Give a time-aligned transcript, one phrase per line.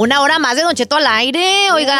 [0.00, 1.92] Una hora más de Don Cheto al aire, oiga.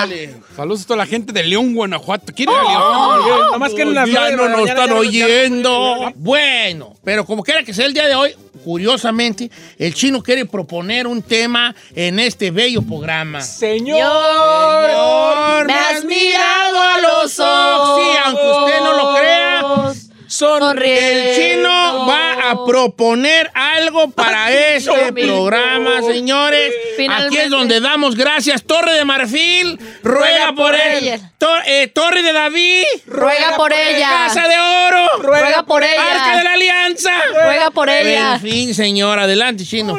[0.00, 0.34] Dale.
[0.54, 2.30] Saludos a toda la gente de León, Guanajuato.
[2.36, 3.46] ¿Quién era León?
[3.52, 6.12] Nomás que en las ya no la nos están ya- oyendo.
[6.16, 11.06] Bueno, pero como quiera que sea el día de hoy, curiosamente, el chino quiere proponer
[11.06, 13.40] un tema en este bello programa.
[13.40, 13.96] Señor.
[13.96, 17.98] Señor, me has mirado a los ojos.
[18.02, 19.62] Sí, aunque usted no lo crea,
[20.32, 21.30] Sonríe.
[21.30, 26.72] el chino va a proponer algo para este programa, señores.
[26.96, 27.36] Finalmente.
[27.36, 28.62] Aquí es donde damos gracias.
[28.64, 30.98] Torre de Marfil, ruega por él.
[31.04, 31.32] ella.
[31.38, 34.08] Tor- eh, Torre de David, Ruega por ella.
[34.08, 36.44] Casa de Oro, Ruega por Arca de ella.
[36.44, 37.10] la Alianza.
[37.44, 38.34] Ruega por ella.
[38.34, 39.98] En fin, señor, adelante, chino.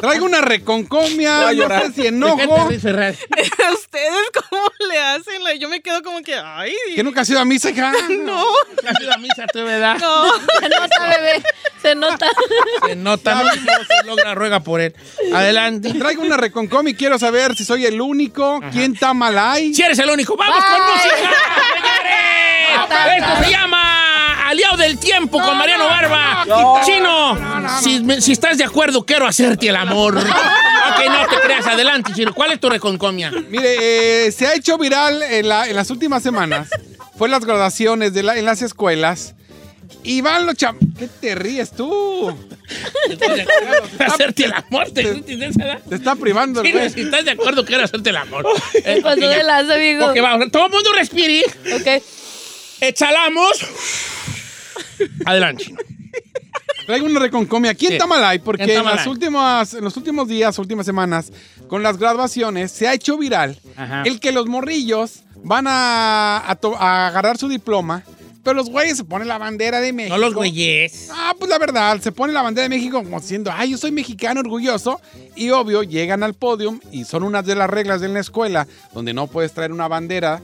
[0.00, 1.82] Traigo una reconcomia, Voy a no llorar.
[1.82, 2.68] sé si ¿De qué enojo.
[2.68, 5.34] ¿Ustedes cómo le hacen?
[5.58, 6.72] Yo me quedo como que, ay.
[6.94, 7.92] ¿Que nunca has ido a misa, hija?
[8.10, 8.44] No,
[8.86, 9.96] Has ido a misa, tú, ¿verdad?
[9.98, 10.24] no.
[10.60, 11.42] Se nota, bebé.
[11.82, 12.26] Se nota.
[12.86, 14.94] Se nota, no, no se logra, ruega por él.
[15.32, 15.92] Adelante.
[15.94, 18.60] Traigo una reconcomia y quiero saber si soy el único.
[18.72, 19.72] ¿Quién está mal ahí?
[19.74, 20.64] Si eres el único, vamos Bye.
[20.64, 21.30] con música,
[22.08, 23.18] señores.
[23.18, 26.44] Esto se llama Aliado del Tiempo con Mariano Barba.
[26.84, 27.38] Chino,
[27.80, 30.16] si, me- si estás de acuerdo, quiero hacerte el amor.
[30.18, 30.24] ok,
[31.10, 31.66] no te creas.
[31.66, 32.32] Adelante, Chino.
[32.34, 33.30] ¿Cuál es tu reconcomia?
[33.50, 36.68] Mire, eh, se ha hecho viral en, la- en las últimas semanas.
[37.16, 39.34] Fue las graduaciones de la- en las escuelas.
[40.02, 40.78] Y van los cham...
[40.98, 42.28] ¿Qué te ríes tú?
[43.98, 44.90] hacerte el amor.
[44.90, 45.80] ¿Te entiendes, edad?
[45.88, 46.90] Te está privando el güey.
[46.90, 48.46] si estás de acuerdo, quiero hacerte el amor.
[48.84, 49.00] Eh,
[49.44, 50.06] lanza, amigo.
[50.10, 50.50] Ok, vamos.
[50.50, 51.44] Todo el mundo respire.
[51.74, 52.02] Ok.
[52.80, 53.52] Exhalamos.
[55.24, 55.78] Adelante, Chino.
[56.86, 57.74] Traigo una reconcomia.
[57.74, 57.94] ¿Quién Sí.
[57.96, 58.38] está mal ahí?
[58.38, 61.30] Porque ¿Quién está en, las últimas, en los últimos días, últimas semanas,
[61.68, 64.02] con las graduaciones, se ha hecho viral Ajá.
[64.06, 68.02] el que los morrillos van a, a to- a agarrar su diploma,
[68.48, 70.16] pero los güeyes se ponen la bandera de México.
[70.16, 71.08] No los güeyes.
[71.12, 73.90] Ah, pues la verdad, se pone la bandera de México como diciendo, ay, yo soy
[73.92, 75.00] mexicano orgulloso.
[75.36, 79.12] Y obvio, llegan al podium y son unas de las reglas en la escuela donde
[79.12, 80.40] no puedes traer una bandera,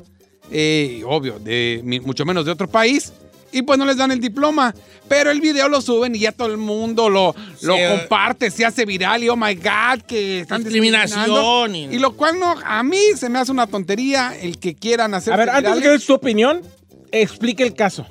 [0.50, 3.12] eh, obvio, de mucho menos de otro país.
[3.52, 4.74] Y pues no les dan el diploma.
[5.08, 7.98] Pero el video lo suben y ya todo el mundo lo, lo eh.
[8.00, 11.92] comparte, se hace viral y oh my god, que están Discriminación discriminando.
[11.92, 15.14] y- Y lo cual no, a mí se me hace una tontería el que quieran
[15.14, 15.32] hacer.
[15.32, 16.62] A ver, antes de que des tu opinión,
[17.22, 18.06] explique el caso.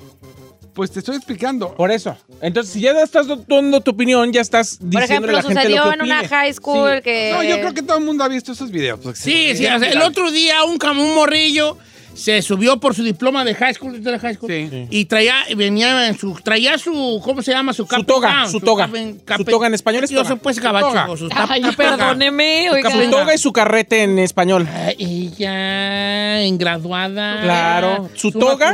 [0.74, 1.72] Pues te estoy explicando.
[1.76, 2.16] Por eso.
[2.40, 5.54] Entonces, si ya estás dando tu opinión, ya estás Por diciendo ejemplo, a la gente
[5.54, 7.02] lo sucedió que en una high school Sí.
[7.02, 7.30] que...
[7.32, 8.98] No, yo creo que todo el mundo ha visto esos videos.
[9.00, 11.78] pues, Sí, sí, o sea, el otro día un, cam- un morrillo
[12.14, 14.86] se subió por su diploma de high school, de high school Sí.
[14.90, 17.72] y traía, venía en su, traía su, ¿cómo se llama?
[17.72, 18.88] Su, Su toga, su toga.
[19.36, 21.16] Su toga en español es Yo soy pues gabacho.
[21.16, 22.90] Sus Ay, perdóneme, Su oiga.
[22.90, 24.68] Su toga y su carrete en español.
[24.72, 27.42] Ay, Ella, engraduada.
[27.42, 28.08] Claro.
[28.14, 28.70] Su toga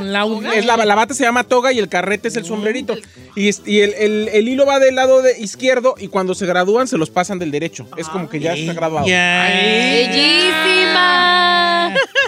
[0.55, 2.97] es la, la bata se llama toga y el carrete es el sombrerito.
[3.37, 6.89] Y, y el, el- el hilo va del lado de izquierdo y cuando se gradúan
[6.89, 7.87] se los pasan del derecho.
[7.97, 9.07] Es como que ya está graduado.
[9.07, 10.21] Ella.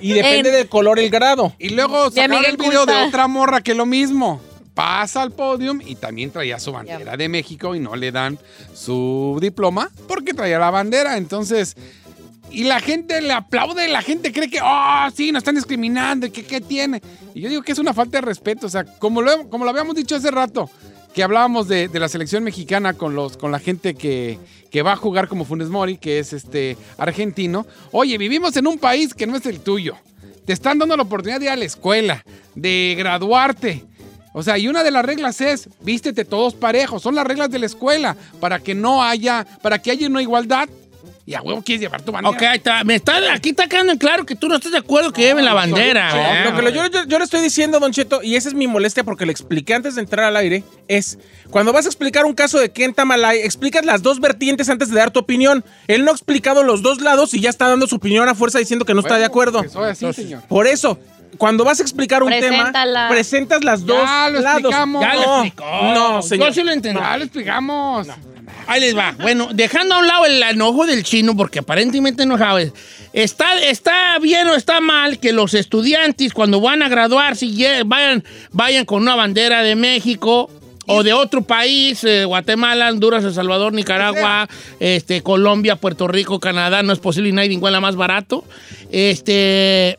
[0.00, 1.54] Y depende En- del color el grado.
[1.58, 4.40] Y luego sacaron el video de otra morra que lo mismo.
[4.74, 8.38] Pasa al podium y también traía su bandera de México y no le dan
[8.72, 11.18] su diploma porque traía la bandera.
[11.18, 11.76] Entonces,
[12.50, 16.44] y la gente le aplaude, la gente cree que, oh, sí, nos están discriminando, ¿qué,
[16.44, 17.02] qué tiene?
[17.34, 18.66] Y yo digo que es una falta de respeto.
[18.66, 20.70] O sea, como lo, como lo habíamos dicho hace rato,
[21.14, 24.38] que hablábamos de, la selección mexicana con, los, con la gente que,
[24.70, 27.66] que va a jugar como Funes Mori, que es este argentino.
[27.90, 29.96] Oye, vivimos en un país que no es el tuyo.
[30.46, 32.24] Te están dando la oportunidad de ir a la escuela,
[32.54, 33.84] de graduarte.
[34.32, 37.02] O sea, y una de las reglas es, vístete todos parejos.
[37.02, 40.68] Son las reglas de la escuela para que no haya, para que haya una igualdad.
[41.24, 42.36] Y a huevo quieres llevar tu bandera.
[42.36, 42.82] Ok, ahí está.
[42.82, 45.44] Me está, aquí está quedando en claro que tú no estás de acuerdo que lleven
[45.44, 46.08] la bandera.
[46.10, 46.44] No, ¿verdad?
[46.50, 48.66] lo que lo- yo, yo- yo le estoy diciendo, Don Cheto, y esa es mi
[48.66, 51.18] molestia porque le expliqué antes de entrar al aire, es
[51.50, 54.96] cuando vas a explicar un caso de Ken Tamalay, explicas las dos vertientes antes de
[54.96, 55.64] dar tu opinión.
[55.86, 58.58] Él no ha explicado los dos lados y ya está dando su opinión a fuerza
[58.58, 59.62] diciendo que no está de acuerdo.
[59.68, 60.42] Soy así, señor.
[60.48, 60.98] Por eso,
[61.38, 62.72] cuando vas a explicar un tema,
[63.08, 64.60] presentas las Ya dos lo lados.
[64.62, 65.02] explicamos.
[65.02, 65.64] Ya no, lo explicó.
[65.94, 66.48] No, señor.
[66.48, 67.00] Yo sí lo entendí.
[67.00, 68.08] Ya lo explicamos.
[68.66, 69.12] Ahí les va.
[69.20, 72.72] Bueno, dejando a un lado el enojo del chino, porque aparentemente enojado es.
[73.12, 78.24] Está, está bien o está mal que los estudiantes, cuando van a graduarse, lle- vayan,
[78.52, 80.48] vayan con una bandera de México
[80.86, 84.48] o de otro país, eh, Guatemala, Honduras, El Salvador, Nicaragua,
[84.80, 88.44] este, Colombia, Puerto Rico, Canadá, no es posible y nadie igual más barato.
[88.90, 89.98] Este.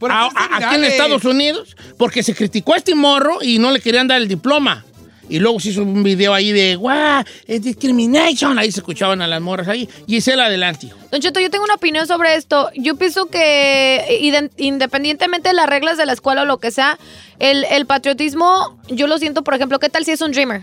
[0.00, 0.84] Por a- hacerse a- aquí en.
[0.84, 4.84] Estados Unidos, porque se criticó a este morro y no le querían dar el diploma.
[5.28, 8.58] Y luego se hizo un video ahí de, guau, es discrimination.
[8.58, 9.88] Ahí se escuchaban a las morras ahí.
[10.08, 10.88] Gisela, adelante.
[11.12, 12.68] Don Cheto, yo tengo una opinión sobre esto.
[12.74, 16.98] Yo pienso que iden- independientemente de las reglas de la escuela o lo que sea,
[17.38, 20.62] el, el patriotismo, yo lo siento, por ejemplo, ¿qué tal si es un dreamer?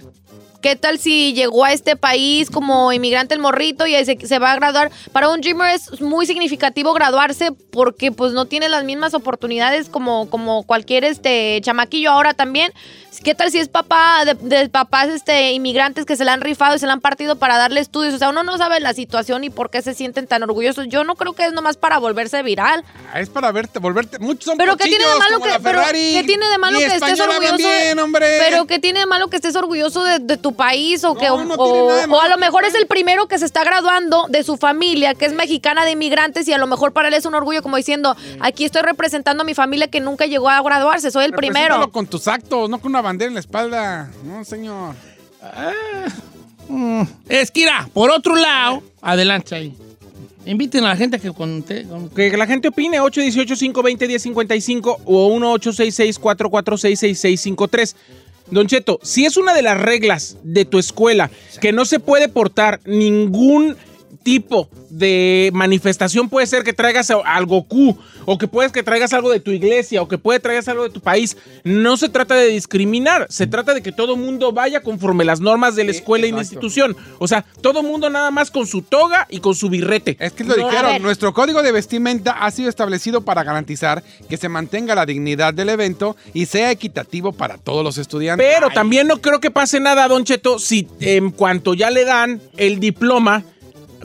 [0.62, 4.52] ¿Qué tal si llegó a este país como inmigrante el morrito y se, se va
[4.52, 4.92] a graduar?
[5.12, 10.30] Para un dreamer es muy significativo graduarse porque pues no tiene las mismas oportunidades como,
[10.30, 12.74] como cualquier este chamaquillo ahora también.
[13.24, 16.76] ¿Qué tal si es papá de, de papás este inmigrantes que se la han rifado
[16.76, 18.14] y se la han partido para darle estudios?
[18.14, 20.88] O sea, uno no sabe la situación y por qué se sienten tan orgullosos.
[20.88, 22.84] Yo no creo que es nomás para volverse viral.
[23.14, 24.20] Ah, Es para verte, volverte.
[24.20, 27.20] Muchos son Pero ¿qué tiene de malo que pero qué tiene de malo que estés
[27.20, 27.58] orgulloso?
[27.58, 28.38] bien, hombre.
[28.40, 31.44] Pero qué tiene de malo que estés orgulloso de, de tu país o que o,
[31.44, 35.14] no o a lo mejor es el primero que se está graduando de su familia,
[35.16, 37.78] que es mexicana de inmigrantes y a lo mejor para él es un orgullo como
[37.78, 41.92] diciendo, aquí estoy representando a mi familia que nunca llegó a graduarse, soy el primero.
[41.92, 44.12] con tus actos, no con una bandera en la espalda.
[44.24, 44.94] No, señor.
[47.30, 49.74] Esquira, por otro lado, adelante ahí.
[50.46, 51.84] Inviten a la gente que conté.
[51.86, 57.96] con- Que la gente opine, 818-520-1055 o 1-866-446-6653.
[58.50, 62.30] Don Cheto, si es una de las reglas de tu escuela que no se puede
[62.30, 63.76] portar ningún
[64.18, 69.30] tipo de manifestación, puede ser que traigas al Goku, o que puedes que traigas algo
[69.32, 71.38] de tu iglesia, o que puede traigas algo de tu país.
[71.64, 75.76] No se trata de discriminar, se trata de que todo mundo vaya conforme las normas
[75.76, 76.96] de la Sí, escuela y la institución.
[77.20, 80.18] O sea, todo mundo nada más con su toga y con su birrete.
[80.20, 84.38] Es que lo No, dijeron, nuestro código de vestimenta ha sido establecido para garantizar que
[84.38, 88.46] se mantenga la dignidad del evento y sea equitativo para todos los estudiantes.
[88.54, 92.04] Pero Ay, también no creo que pase nada, Don Cheto, si en cuanto ya le
[92.06, 93.44] dan el diploma,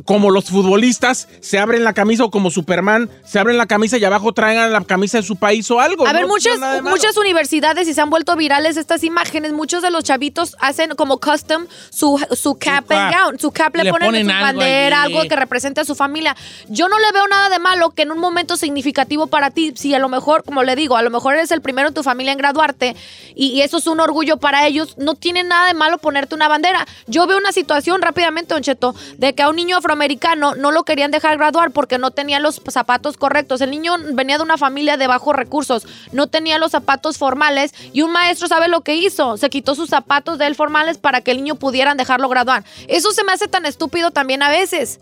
[0.04, 4.04] como los futbolistas, se abren la camisa o como Superman, se abren la camisa y
[4.04, 6.06] abajo traen la camisa de su país o algo.
[6.06, 9.52] A ver, No muchas, universidades y se han vuelto virales estas imágenes.
[9.52, 13.12] Muchos de los chavitos hacen como custom su, su cap and cap.
[13.12, 13.38] gown.
[13.38, 15.14] Su cap le, Le ponen, ponen su algo bandera, allí.
[15.14, 16.36] algo que represente a su familia.
[16.68, 19.94] Yo no le veo nada de malo que en un momento significativo para ti, si
[19.94, 22.32] a lo mejor, como le digo, a lo mejor eres el primero en tu familia
[22.32, 22.96] en graduarte
[23.34, 26.48] y, y eso es un orgullo para ellos, no tiene nada de malo ponerte una
[26.48, 26.86] bandera.
[27.06, 30.84] Yo veo una situación rápidamente, Don Cheto, de que a un niño afroamericano no lo
[30.84, 33.60] querían dejar graduar porque no tenía los zapatos correctos.
[33.60, 38.02] El niño venía de una familia de bajos recursos, no tenía los zapatos formales y
[38.02, 41.32] un maestro sabe lo que hizo, se quitó sus zapatos de él formales para que
[41.32, 42.64] el niño pudieran dejarlo graduar.
[42.88, 45.00] Eso se me hace tan estúpido también a veces.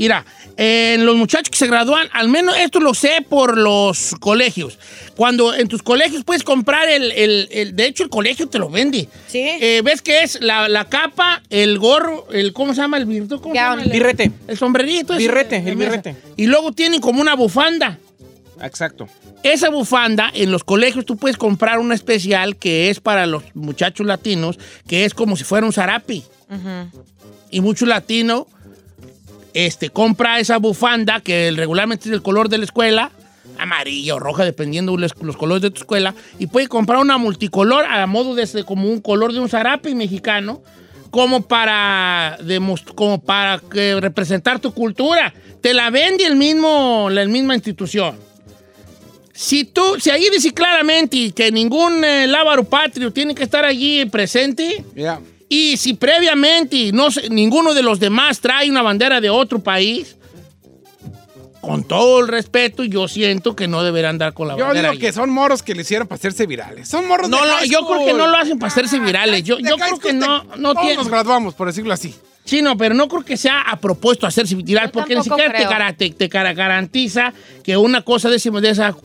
[0.00, 0.24] Mira,
[0.56, 4.78] en los muchachos que se gradúan, al menos esto lo sé por los colegios.
[5.14, 8.70] Cuando en tus colegios puedes comprar el, el- el- de hecho el colegio te lo
[8.70, 9.10] vende.
[9.26, 9.40] Sí.
[9.60, 12.96] Eh, ¿Ves que es la, la capa, el gorro, el, ¿cómo se llama?
[12.96, 13.82] El virtud, ¿cómo se llama?
[13.82, 14.32] El- Birrete.
[14.48, 15.12] El sombrerito.
[15.12, 16.16] ese Birrete, el birrete.
[16.38, 17.98] Y luego tienen como una bufanda.
[18.62, 19.06] Exacto.
[19.42, 24.06] Esa bufanda, en los colegios tú puedes comprar una especial que es para los muchachos
[24.06, 24.58] latinos,
[24.88, 26.24] que es como si fuera un zarapi.
[27.50, 28.46] Y mucho latino
[29.54, 33.10] este, compra esa bufanda que regularmente es el color de la escuela,
[33.58, 37.84] amarillo o roja, dependiendo los, los colores de tu escuela, y puede comprar una multicolor
[37.84, 40.62] a modo de como un color de un zarapi mexicano,
[41.10, 42.38] como para,
[42.94, 45.34] como para que representar tu cultura.
[45.60, 48.16] Te la vende el mismo, la misma institución.
[49.32, 54.04] Si tú, si ahí dice claramente que ningún eh, lábaro patrio tiene que estar allí
[54.06, 54.84] presente,
[55.50, 60.16] y si previamente no ninguno de los demás trae una bandera de otro país,
[61.60, 64.90] con todo el respeto, yo siento que no deberán andar con la yo bandera.
[64.92, 65.14] digo que allí.
[65.14, 66.88] son morros que le hicieron para hacerse virales.
[66.88, 69.42] Son morros No, de lo- yo creo que no lo hacen para hacerse virales.
[69.44, 70.96] Yo, yo creo que no, te- no todos tiene.
[70.96, 72.14] nos graduamos, por decirlo así.
[72.46, 75.52] Sí, no, pero no creo que sea a propósito hacerse viral, Yo porque ni siquiera
[75.94, 78.96] te, te- te gara- garantiza que una cosa de, esa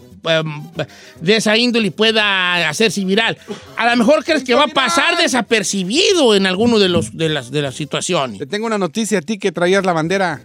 [1.22, 3.38] de esa índole pueda hacerse viral.
[3.78, 7.52] A lo mejor crees que va a pasar desapercibido en alguno de los de las
[7.52, 8.40] de las situaciones.
[8.40, 10.42] Te tengo una noticia a ti que traías la bandera.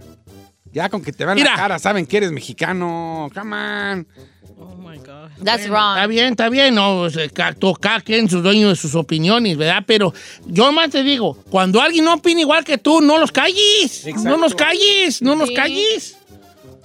[0.73, 1.51] Ya con que te vean Mira.
[1.53, 3.29] la cara, saben que eres mexicano.
[3.35, 4.07] Come on.
[4.57, 5.31] Oh my God.
[5.43, 6.09] That's Está wrong.
[6.09, 7.07] bien, está bien, no,
[7.81, 9.83] cada quien sus dueños de sus opiniones, ¿verdad?
[9.87, 10.13] Pero
[10.47, 14.29] yo más te digo, cuando alguien no opina igual que tú, no los calles, Exacto.
[14.29, 15.55] no nos calles, no nos Sí.
[15.55, 16.17] calles.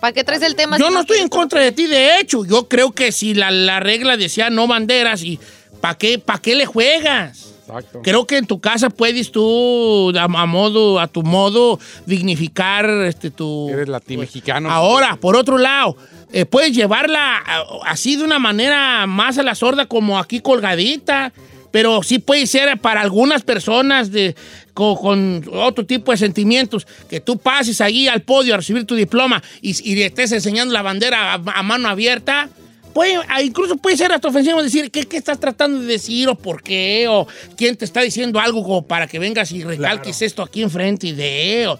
[0.05, 0.77] ¿Para qué traes el tema?
[0.77, 2.45] Yo si no estoy en contra de ti, de hecho.
[2.45, 5.39] Yo creo que si la, la regla decía no banderas, y
[5.81, 7.53] ¿para qué, pa' qué le juegas?
[7.67, 8.01] Exacto.
[8.03, 13.31] Creo que en tu casa puedes tú, a, a modo, a tu modo, dignificar este,
[13.31, 13.67] tu...
[13.69, 14.69] Eres latino-mexicano.
[14.69, 15.97] Ahora, por otro lado,
[16.31, 21.33] eh, puedes llevarla a- así de una manera más a la sorda, como aquí colgadita,
[21.75, 24.33] pero sí puede ser para algunas personas de,
[24.73, 28.95] co- con, otro tipo de sentimientos, que tú pases allí al podio a recibir tu
[28.95, 32.47] diploma y, y le estés enseñando la bandera a, a mano abierta.
[32.93, 36.63] Puede, incluso puede ser hasta ofensivo decir ¿qué, qué estás tratando de decir o por
[36.63, 37.27] qué o
[37.57, 41.11] quién te está diciendo algo como para que vengas y recalques esto aquí enfrente y
[41.11, 41.67] de...
[41.67, 41.77] o-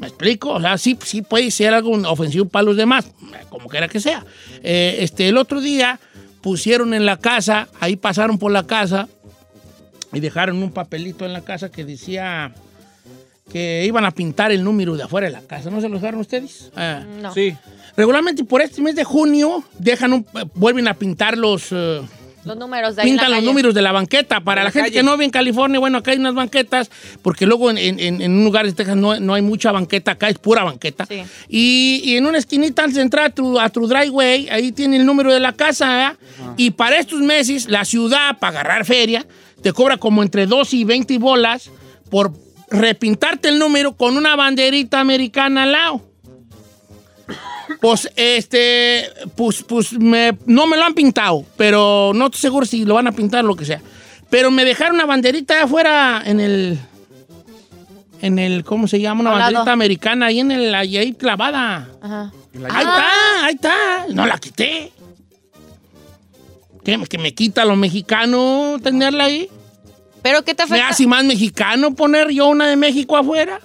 [0.00, 0.50] ¿Me explico?
[0.54, 3.06] O sea, sí, sí puede ser algo ofensivo para los demás,
[3.50, 4.24] como quiera que sea.
[4.64, 6.00] Eh, este, el otro día
[6.40, 9.08] pusieron en la casa, ahí pasaron por la casa,
[10.12, 12.52] y dejaron un papelito en la casa que decía
[13.52, 15.70] que iban a pintar el número de afuera de la casa.
[15.70, 16.70] ¿No se lo dejaron ustedes?
[16.76, 17.02] Ah.
[17.22, 17.32] No.
[17.32, 17.56] Sí.
[17.96, 21.68] Regularmente por este mes de junio dejan un- vuelven a pintar los...
[21.72, 22.02] eh,
[22.44, 23.46] Los números de ahí en la pintan los calle.
[23.46, 24.40] números de la banqueta.
[24.42, 26.90] Para De la, la gente que no vive en California, bueno, acá hay unas banquetas,
[27.22, 30.28] porque luego en, en, en- un lugar de Texas no, no hay mucha banqueta, acá
[30.28, 31.06] es pura banqueta.
[31.06, 31.22] Sí.
[31.48, 34.96] Y, y en una esquinita antes de entrar a tu, a tu driveway, ahí tiene
[34.98, 36.16] el número de la casa, ¿verdad?
[36.58, 39.24] Y para estos meses, la ciudad, para agarrar feria,
[39.62, 41.70] te cobra como entre 2 y 20 bolas
[42.10, 42.32] por
[42.70, 46.02] repintarte el número con una banderita americana al lado.
[47.80, 52.84] Pues, este, pues, pues me- no me lo han pintado, pero no estoy seguro si
[52.84, 53.80] lo van a pintar o lo que sea.
[54.30, 56.78] Pero me dejaron una banderita afuera en el,
[58.20, 59.20] en el, ¿cómo se llama?
[59.20, 61.88] Una banderita americana ahí en el, ahí clavada.
[62.02, 62.32] Ajá.
[62.54, 63.74] Ahí está, ahí está.
[64.12, 64.92] No la quité.
[66.88, 66.98] ¿Qué?
[67.06, 69.50] ¿Que me quita lo mexicano tenerla ahí?
[70.22, 70.88] ¿Pero qué te ¿Me afecta?
[70.88, 73.60] hace más mexicano poner yo una de México afuera?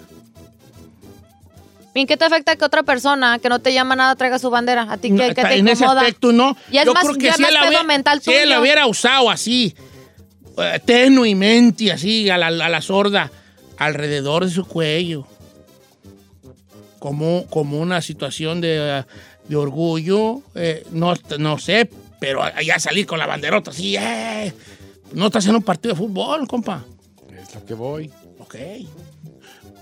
[1.94, 4.88] ¿En qué te afecta que otra persona que no te llama nada traiga su bandera?
[4.92, 6.02] ¿A ti No, qué, qué te en ese incomoda?
[6.02, 6.58] aspecto no.
[6.70, 8.60] Ya es Yo más- creo que si él, mental si él tuyo.
[8.60, 9.74] hubiera usado así,
[10.58, 13.32] eh, tenuemente, así, a la, a la sorda,
[13.78, 15.26] alrededor de su cuello,
[17.00, 19.04] como, como una situación de, eh,
[19.48, 21.90] de orgullo, eh, no, no sé,
[22.24, 24.54] pero allá salir con la banderota así, eh,
[25.12, 26.86] no estás en un partido de fútbol, compa.
[27.38, 28.10] Es lo que voy.
[28.40, 28.56] Ok.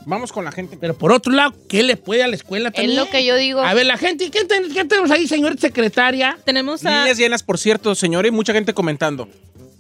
[0.08, 0.76] Vamos con la gente.
[0.82, 2.96] Pero por otro lado, ¿qué le puede a la escuela también?
[2.98, 3.62] lo que yo digo.
[3.62, 6.36] A ver, la gente, ¿qué, ten- qué tenemos ahí, señorita secretaria?
[6.44, 9.30] Tenemos a Líneas llenas, por cierto, señor, y mucha gente comentando.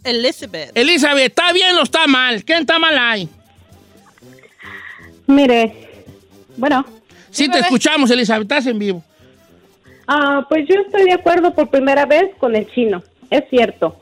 [0.04, 0.72] Elizabeth.
[0.78, 2.44] Elizabeth, ¿está bien o está mal?
[2.46, 3.28] ¿Quién está mal ahí?
[5.26, 6.04] Mire,
[6.58, 6.86] bueno,
[7.32, 9.04] Sí, te escuchamos, Elizabeth, estás en vivo.
[10.08, 13.96] Ah, pues yo estoy de acuerdo por primera vez con el chino, es cierto.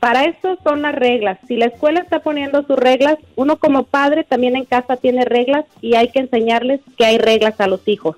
[0.00, 1.38] Para eso son las reglas.
[1.48, 5.64] Si la escuela está poniendo sus reglas, uno como padre también en casa tiene reglas
[5.80, 8.16] y hay que enseñarles que hay reglas a los hijos.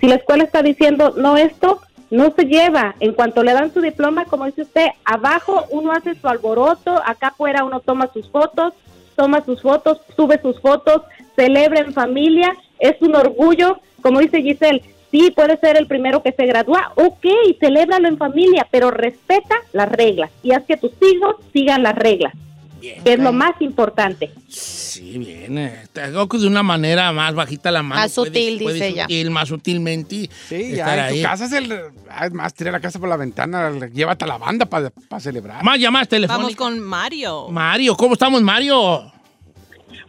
[0.00, 1.80] Si la escuela está diciendo no esto,
[2.10, 2.96] no se lleva.
[3.00, 7.28] En cuanto le dan su diploma, como dice usted, abajo uno hace su alboroto, acá
[7.28, 8.74] afuera uno toma sus fotos,
[9.14, 11.02] toma sus fotos, sube sus fotos,
[11.36, 16.32] celebra en familia, es un orgullo, como dice Giselle, sí puede ser el primero que
[16.32, 17.24] se gradúa, ok,
[17.60, 22.32] celébralo en familia, pero respeta las reglas y haz que tus hijos sigan las reglas,
[22.80, 24.30] que es lo más importante.
[24.48, 25.56] Sí, bien.
[25.58, 28.00] eh, te hago que de una manera más bajita la mano.
[28.00, 29.02] Más sutil, dice ella.
[29.04, 31.16] sutil, más sutilmente Sí, estar ya en ahí.
[31.22, 31.72] tu casa es el.
[32.10, 34.90] ah, Es más, tira la casa por la ventana, llévate a la banda para
[35.20, 35.62] celebrar.
[35.62, 36.56] Más llamadas Vamos telefónicas.
[36.56, 37.48] con Mario.
[37.50, 39.12] Mario, ¿cómo estamos, Mario?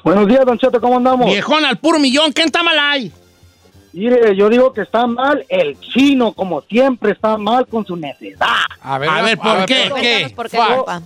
[0.03, 1.27] Buenos días, Don Cheto, ¿cómo andamos?
[1.27, 3.11] Viejón al puro millón, ¿quién está mal ahí?
[3.93, 8.47] Mire, yo digo que está mal el chino, como siempre está mal con su necedad.
[8.81, 9.87] A ver, A ver, ¿por qué?
[10.35, 10.59] ¿por qué.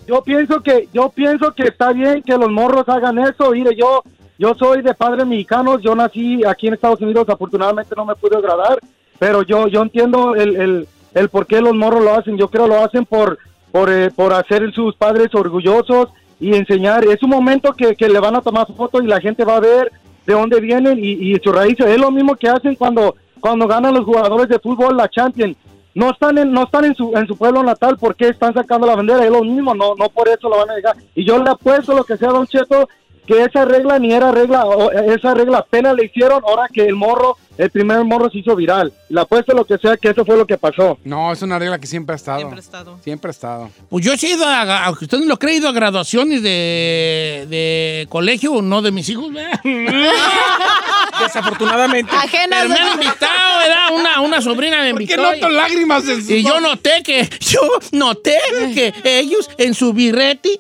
[0.08, 3.52] Yo pienso que yo pienso que está bien que los morros hagan eso.
[3.52, 4.04] Mire, yo
[4.38, 8.38] yo soy de padres mexicanos, yo nací aquí en Estados Unidos, afortunadamente no me pude
[8.38, 8.80] agradar,
[9.18, 12.38] pero yo yo entiendo el, el, el por qué los morros lo hacen.
[12.38, 13.40] Yo creo lo hacen por
[13.76, 16.08] por, eh, por hacer sus padres orgullosos
[16.40, 17.04] y enseñar.
[17.04, 19.60] Es un momento que, que le van a tomar fotos y la gente va a
[19.60, 19.92] ver
[20.26, 21.86] de dónde vienen y, y sus raíces.
[21.86, 23.16] Es lo mismo que hacen cuando
[23.46, 25.56] cuando ganan los jugadores de fútbol la Champions.
[25.94, 28.96] No están en, no están en su, en su pueblo natal porque están sacando la
[28.96, 30.96] bandera, es lo mismo, no, no por eso lo van a dejar.
[31.14, 32.90] Y yo le apuesto lo que sea, Don Cheto,
[33.28, 36.96] que esa regla ni era regla, o, esa regla apenas le hicieron ahora que el
[36.96, 38.92] morro, el primer morro se hizo viral.
[39.10, 40.98] Le apuesto lo que sea que eso fue lo que pasó.
[41.04, 42.40] No, es una regla que siempre ha estado.
[42.40, 43.00] Siempre ha estado.
[43.04, 43.70] Siempre ha estado.
[43.90, 47.46] Pues yo he ido, a, aunque usted no lo cree, he ido a graduaciones de,
[47.50, 49.60] de colegio, no de mis hijos, ¿verdad?
[51.24, 52.12] Desafortunadamente.
[52.16, 52.64] Ajenas.
[52.64, 53.94] Pero me han invitado, ¿verdad?
[53.94, 55.32] Una, una sobrina me ¿Por qué invitó.
[55.32, 57.62] noto lágrimas en su Y yo noté que, yo
[57.94, 58.38] noté
[58.74, 60.60] que ellos en su birreti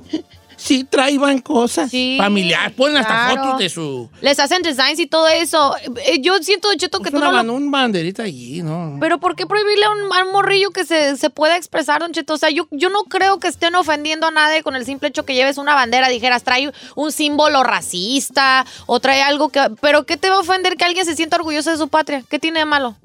[0.66, 2.74] sí traían cosas Sí, familiares.
[2.76, 3.44] Ponen hasta claro.
[3.44, 4.10] fotos de su...
[4.22, 5.76] Les hacen designs y todo eso.
[6.06, 8.98] Eh, Yo siento, Cheto, que tú no lo- un banderita allí, ¿no?
[9.00, 12.12] Pero ¿por qué prohibirle a un, a un morrillo que se, se pueda expresar, Don
[12.12, 12.34] Cheto?
[12.34, 15.24] O sea, yo, yo no creo que estén ofendiendo a nadie con el simple hecho
[15.26, 19.62] que lleves una bandera, dijeras, trae un símbolo racista o trae algo que...
[19.82, 22.24] Pero ¿qué te va a ofender que alguien se sienta orgulloso de su patria?
[22.30, 22.96] ¿Qué tiene de malo?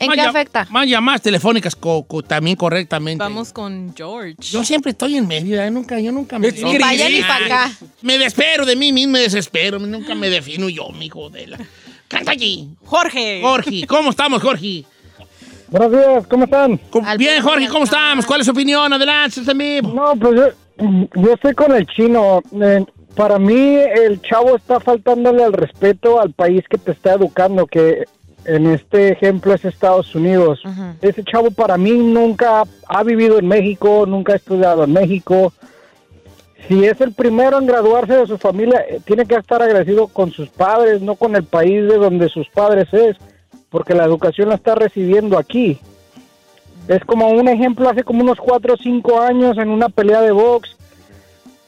[0.00, 0.66] ¿En qué afecta?
[0.70, 3.22] Más llamadas telefónicas co- co- también correctamente.
[3.22, 4.36] Vamos con George.
[4.38, 5.70] Yo siempre estoy en medio, ¿eh?
[5.70, 6.48] nunca, yo nunca me...
[6.50, 6.70] Defino.
[6.70, 7.72] que Vaya ni para acá.
[8.02, 9.78] Me desespero de mí mismo, me desespero.
[9.78, 11.58] Nunca me defino yo, mi hijo de la...
[12.08, 12.68] Canta allí.
[12.84, 13.40] Jorge.
[13.42, 14.84] Jorge, ¿cómo estamos, Jorge?
[15.68, 16.78] Buenos días, ¿cómo están?
[16.90, 18.24] ¿Cómo- Al Bien, Jorge, ¿cómo estamos?
[18.24, 18.90] ¿Cuál es su opinión?
[18.92, 19.92] Adelante, usted mismo.
[19.92, 22.40] No, pues yo, yo estoy con el chino.
[22.62, 27.66] Eh, para mí el chavo está faltándole al respeto al país que te está educando,
[27.66, 28.04] que
[28.48, 30.62] en este ejemplo es Estados Unidos.
[31.02, 35.52] Ese chavo para mí nunca ha vivido en México, nunca ha estudiado en México.
[36.66, 40.32] si es el primero en graduarse de su familia, eh, tiene que estar agradecido con
[40.32, 43.16] sus padres, no con el país de donde sus padres es,
[43.70, 45.78] porque la educación la está recibiendo aquí.
[46.88, 50.32] Es como un ejemplo, hace como unos cuatro o cinco años en una pelea de
[50.32, 50.76] box,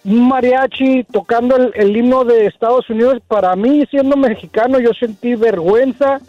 [0.05, 5.35] un mariachi tocando el, el himno de Estados Unidos, para mí siendo mexicano yo sentí
[5.35, 6.21] vergüenza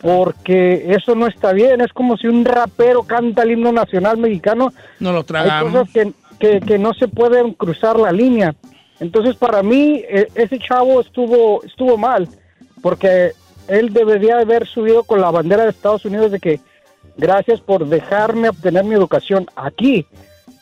[0.00, 4.72] porque eso no está bien, es como si un rapero canta el himno nacional mexicano,
[5.00, 5.72] No lo hay tragamos.
[5.72, 8.54] cosas que, que, que no se pueden cruzar la línea.
[9.00, 12.28] Entonces, para mí, e- ese chavo estuvo, estuvo mal,
[12.82, 13.32] porque
[13.68, 16.60] él debería haber subido con la bandera de Estados Unidos de que
[17.16, 20.06] gracias por dejarme obtener mi educación aquí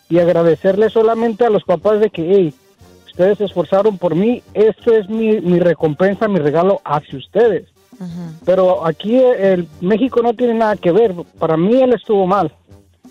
[0.08, 2.54] y agradecerle solamente a los papás de que, hey,
[3.06, 7.68] ustedes se esforzaron por mí, esto es mi, mi recompensa, mi regalo hacia ustedes.
[8.44, 11.14] Pero aquí el México no tiene nada que ver.
[11.38, 12.52] Para mí él estuvo mal.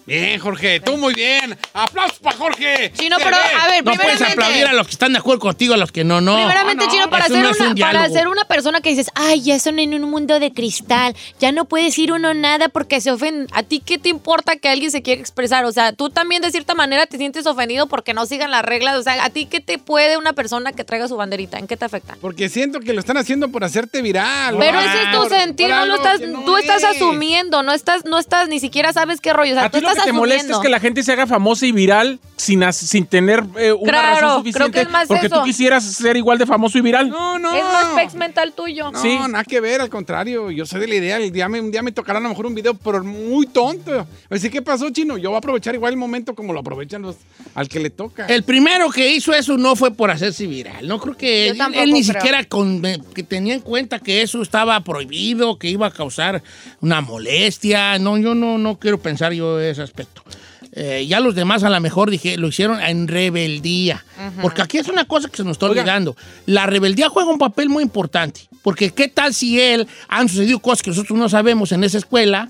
[0.10, 1.58] Bien, Jorge, tú muy bien.
[1.74, 2.92] ¡Aplausos para Jorge!
[2.94, 4.32] Chino, pero a ver, No puedes primeramente.
[4.44, 6.36] aplaudir a los que están de acuerdo contigo, a los que no, no.
[6.36, 8.16] Primeramente, no, Chino, para eso ser, no es un una, para diálogo.
[8.16, 11.66] ser una persona que dices, ay, ya son en un mundo de cristal, ya no
[11.66, 13.48] puede decir uno nada porque se ofende.
[13.54, 15.66] ¿A ti qué te importa que alguien se quiera expresar?
[15.66, 18.98] O sea, tú también de cierta manera te sientes ofendido porque no sigan las reglas.
[18.98, 21.60] O sea, ¿a ti qué te puede una persona que traiga su banderita?
[21.60, 22.18] ¿En qué te afecta?
[22.20, 24.56] Porque siento que lo están haciendo por hacerte viral.
[24.58, 26.96] Pero ese es tu Por- sentir, no lo algo estás, que no tú estás es.
[26.96, 29.51] asumiendo, no estás, no estás, ni siquiera sabes qué rollo.
[29.51, 31.12] O sea, A tú ti lo estás que te molesta es que la gente se
[31.12, 34.72] haga famosa y viral sin, sin tener eh, una Claro, razón creo suficiente.
[34.72, 35.36] que es más porque eso.
[35.39, 37.10] tú quisieras ser igual de famoso y viral.
[37.10, 37.53] No, no.
[37.53, 38.91] Es más pex mental tuyo.
[38.91, 39.18] No, Sí.
[39.29, 40.51] nada que ver, al contrario.
[40.51, 41.18] Yo soy de la idea.
[41.18, 44.08] El día me, un día me tocará a lo mejor un video, pero muy tonto.
[44.29, 45.18] Así, ¿qué pasó, chino?
[45.18, 47.15] Yo voy a aprovechar igual el momento como lo aprovechan los
[47.56, 48.25] al que le toca.
[48.27, 50.88] El primero que hizo eso no fue por hacerse viral.
[50.88, 51.58] No creo que él,
[51.91, 52.03] ni creo.
[52.03, 56.41] siquiera con- eh, que tenía en cuenta que eso estaba prohibido, que iba a causar
[56.82, 58.00] una molestia.
[58.00, 60.24] No, yo no, no quiero pensar yo ese aspecto.
[60.72, 64.04] Eh, ya los demás a lo mejor dije, lo hicieron en rebeldía.
[64.42, 65.82] Porque aquí es una cosa que se nos está Oiga.
[65.82, 66.15] olvidando.
[66.46, 68.42] La rebeldía juega un papel muy importante.
[68.62, 72.50] Porque qué tal si él han sucedido cosas que nosotros no sabemos en esa escuela,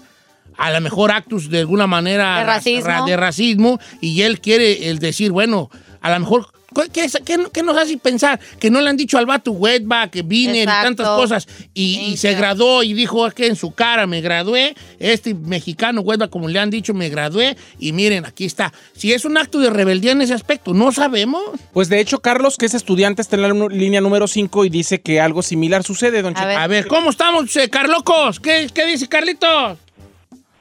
[0.58, 2.86] a lo mejor actos de alguna manera De racismo.
[2.88, 5.70] ra- de racismo y él quiere el decir, bueno,
[6.02, 6.48] a lo mejor,
[6.92, 8.39] ¿qué, es- qué- qué nos hace pensar?
[8.60, 12.18] Que no le han dicho al vato wetback, que vine y tantas cosas y, y
[12.18, 12.42] se Thank you.
[12.42, 16.60] graduó y dijo "Es que en su cara me gradué, este mexicano wetback, como le
[16.60, 18.72] han dicho, me gradué y miren, aquí está.
[18.96, 21.42] Si es un acto de rebeldía en ese aspecto, no sabemos.
[21.74, 25.02] Pues de hecho, Carlos, que es estudiante, está en la línea número 5 y dice
[25.02, 26.58] que algo similar sucede, don A ver.
[26.58, 28.39] A ver, ¿cómo estamos, eh, Carlocos?
[28.39, 29.78] ¿Qué, qué dice Carlitos?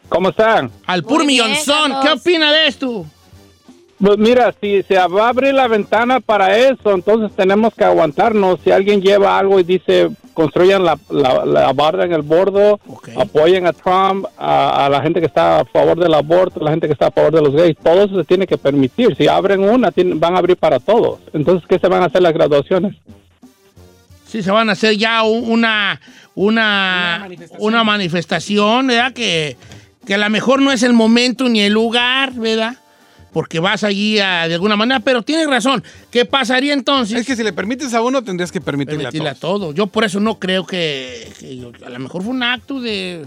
[0.08, 0.70] ¿Cómo están?
[0.86, 3.04] Al pur millonzón, ¿qué opina de esto?
[4.00, 8.60] Pues mira, si se va a abrir la ventana para eso, entonces tenemos que aguantarnos.
[8.62, 12.78] Si alguien lleva algo y dice construyan la, la, la barda en el bordo,
[13.20, 16.70] apoyen a Trump, a, a la gente que está a favor del aborto, a la
[16.70, 19.16] gente que está a favor de los gays, todo eso se tiene que permitir.
[19.16, 21.18] Si abren una, tienen- van a abrir para todos.
[21.32, 22.94] Entonces, ¿qué se van a hacer las graduaciones?
[24.28, 26.00] Sí, se van a hacer ya un- una,
[26.36, 29.12] una, una manifestación, ¿verdad?
[29.12, 29.56] Que,
[30.06, 32.76] que a lo mejor no es el momento ni el lugar, ¿verdad?
[33.32, 35.82] Porque vas allí a- de alguna manera, pero tienes razón.
[36.10, 37.18] ¿Qué pasaría entonces?
[37.20, 39.60] Es que si le permites a uno, tendrías que permitirle, Permitirle a a todos.
[39.60, 39.72] todo.
[39.72, 43.26] Yo por eso no creo que, que yo- a lo mejor fue un acto de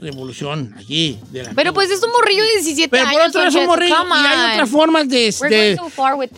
[0.00, 1.18] revolución allí.
[1.30, 3.12] de la- Pero pues es un morrillo de 17 Pero años.
[3.18, 5.34] por otro es un morrillo y hay otras formas de...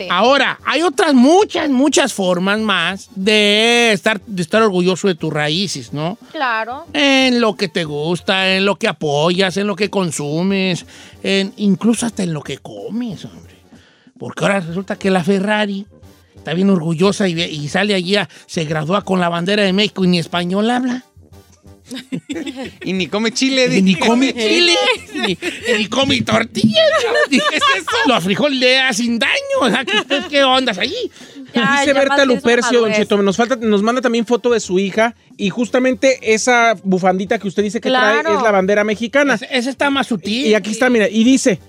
[0.09, 5.93] Ahora, hay otras muchas, muchas formas más de estar, de estar orgulloso de tus raíces,
[5.93, 6.17] ¿no?
[6.31, 6.85] Claro.
[6.93, 10.85] En lo que te gusta, en lo que apoyas, en lo que consumes,
[11.23, 13.55] en, incluso hasta en lo que comes, hombre.
[14.17, 15.85] Porque ahora resulta que la Ferrari
[16.35, 20.07] está bien orgullosa y, sale allí, a- se gradúa con la bandera de México y
[20.07, 21.03] ni español habla.
[22.83, 23.67] Y ni come chile.
[23.77, 24.73] Y ni come chile,
[25.13, 25.37] ni,
[25.77, 26.75] ni come tortillas.
[27.29, 27.97] Dije, ¿Qué es eso?
[28.07, 29.33] Los frijoles le hacen daño.
[29.61, 31.11] O sea, ¿qué, qué ondas allí?
[31.53, 32.93] Ya, Dice ya Berta Lupercio, don.
[32.93, 37.47] Cheto, nos, falta, nos manda también foto de su hija y justamente esa bufandita que
[37.47, 38.21] usted dice que Claro.
[38.21, 39.39] trae es la bandera mexicana.
[39.49, 40.45] Ese está más sutil.
[40.47, 41.59] Y aquí está, mira, y dice,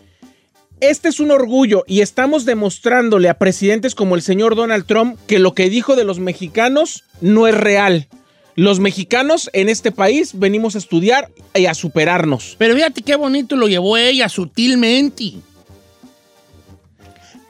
[0.80, 5.38] este es un orgullo y estamos demostrándole a presidentes como el señor Donald Trump que
[5.38, 8.08] lo que dijo de los mexicanos no es real.
[8.56, 12.56] Los mexicanos en este país venimos a estudiar y a superarnos.
[12.58, 15.34] Pero fíjate qué bonito lo llevó ella sutilmente.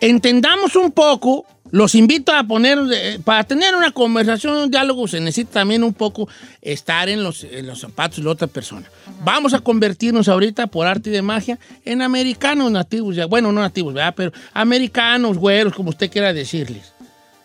[0.01, 5.21] Entendamos un poco, los invito a poner, eh, para tener una conversación, un diálogo, se
[5.21, 6.27] necesita también un poco
[6.63, 8.89] estar en los, en los zapatos de la otra persona.
[9.23, 13.93] Vamos a convertirnos ahorita, por arte y de magia, en americanos nativos, bueno, no nativos,
[13.93, 14.15] ¿verdad?
[14.17, 16.93] Pero americanos, güeros, como usted quiera decirles.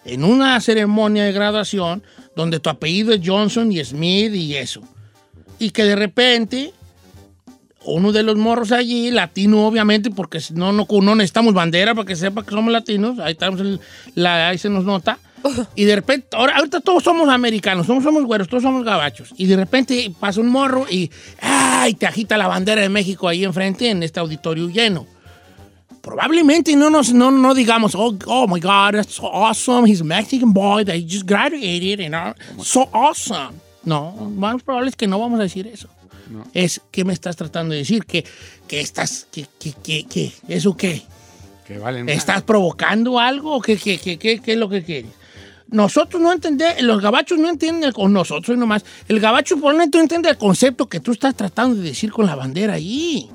[0.05, 2.03] En una ceremonia de graduación
[2.35, 4.81] donde tu apellido es Johnson y Smith y eso.
[5.59, 6.73] Y que de repente
[7.85, 12.15] uno de los morros allí, latino obviamente, porque no, no, no necesitamos bandera para que
[12.15, 13.79] sepa que somos latinos, ahí, estamos en
[14.15, 15.19] la, ahí se nos nota.
[15.75, 19.31] Y de repente, ahora, ahorita todos somos americanos, todos somos güeros, todos somos gabachos.
[19.37, 21.93] Y de repente pasa un morro y ¡ay!
[21.93, 25.05] te agita la bandera de México ahí enfrente en este auditorio lleno.
[26.05, 30.03] Probablemente no, nos, no, no digamos, oh, oh my God, that's so awesome, he's a
[30.03, 33.59] Mexican boy that just graduated, you know, so awesome.
[33.83, 35.89] No, más probable es que no vamos a decir eso.
[36.53, 38.05] Es, ¿qué me estás tratando de decir?
[38.05, 38.23] ¿Que,
[38.67, 41.01] que estás, que, que, que, que, eso qué?
[41.65, 45.11] Que valen ¿Estás provocando algo o qué, qué, qué, qué, qué es lo que quieres?
[45.69, 50.29] Nosotros no entendemos, los gabachos no entienden, o nosotros nomás, el gabacho probablemente no entiende
[50.29, 53.27] el concepto que tú estás tratando de decir con la bandera ahí.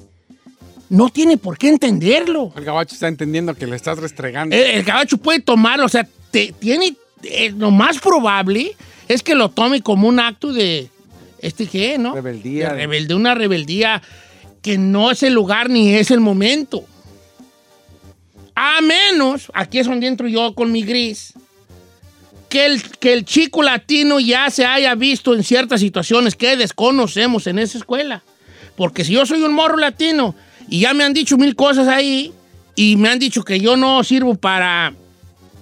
[0.90, 2.53] No tiene por qué entenderlo.
[2.57, 4.55] El gabacho está entendiendo que le estás restregando.
[4.55, 8.76] El, el gabacho puede tomar, o sea, te, tiene, eh, lo más probable
[9.09, 10.88] es que lo tome como un acto de,
[11.38, 12.14] ¿este qué, no?
[12.14, 12.70] Rebeldía.
[12.70, 14.03] De rebelde, una rebeldía
[14.62, 16.85] que no es el lugar ni es el momento.
[18.55, 21.35] A menos, aquí es donde entro yo con mi gris,
[22.48, 27.46] que el, que el chico latino ya se haya visto en ciertas situaciones que desconocemos
[27.46, 28.22] en esa escuela.
[28.76, 30.35] Porque si yo soy un morro latino
[30.71, 32.33] y ya me han dicho mil cosas ahí
[32.77, 34.95] y me han dicho que yo no sirvo para,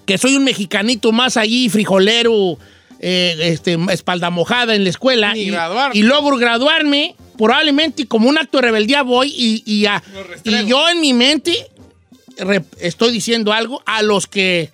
[0.06, 2.58] que soy un mexicanito más allí, frijolero,
[3.00, 5.36] eh, este, espalda mojada en la escuela.
[5.36, 5.50] Y,
[5.98, 9.86] y logro graduarme, probablemente como un acto de rebeldía voy y, y,
[10.44, 11.54] y yo en mi mente
[12.36, 14.70] re- estoy diciendo algo a los que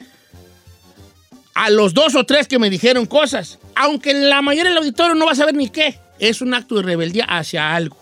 [1.54, 5.26] a los dos o tres que me dijeron cosas, aunque la mayoría del auditorio no
[5.26, 7.96] va a saber ni qué, es un acto de rebeldía hacia algo.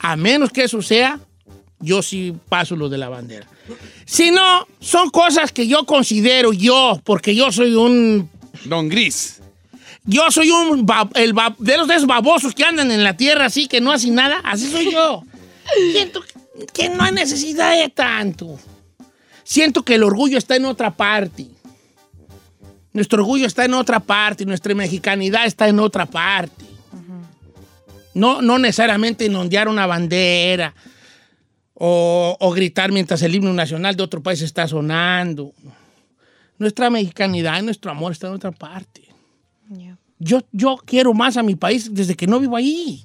[0.00, 1.20] A menos que eso sea,
[1.82, 3.46] yo sí paso lo de la bandera.
[4.06, 8.30] Si no, son cosas que yo considero yo, porque yo soy un
[8.64, 9.40] Don Gris.
[10.04, 13.80] yo soy un el de los esos babosos que andan en la tierra así, que
[13.80, 14.40] no hacen nada.
[14.44, 15.22] Así soy yo.
[15.92, 16.22] Siento
[16.72, 18.58] que no hay necesidad de tanto.
[19.44, 21.46] Siento que el orgullo está en otra parte.
[22.92, 24.44] Nuestro orgullo está en otra parte.
[24.44, 26.64] Nuestra mexicanidad está en otra parte.
[28.14, 30.74] No, no necesariamente en ondear una bandera
[31.84, 35.52] o, o gritar mientras el himno nacional de otro país está sonando.
[36.56, 39.02] Nuestra mexicanidad y nuestro amor está en otra parte.
[40.20, 43.04] Yo, yo quiero más a mi país desde que no vivo ahí.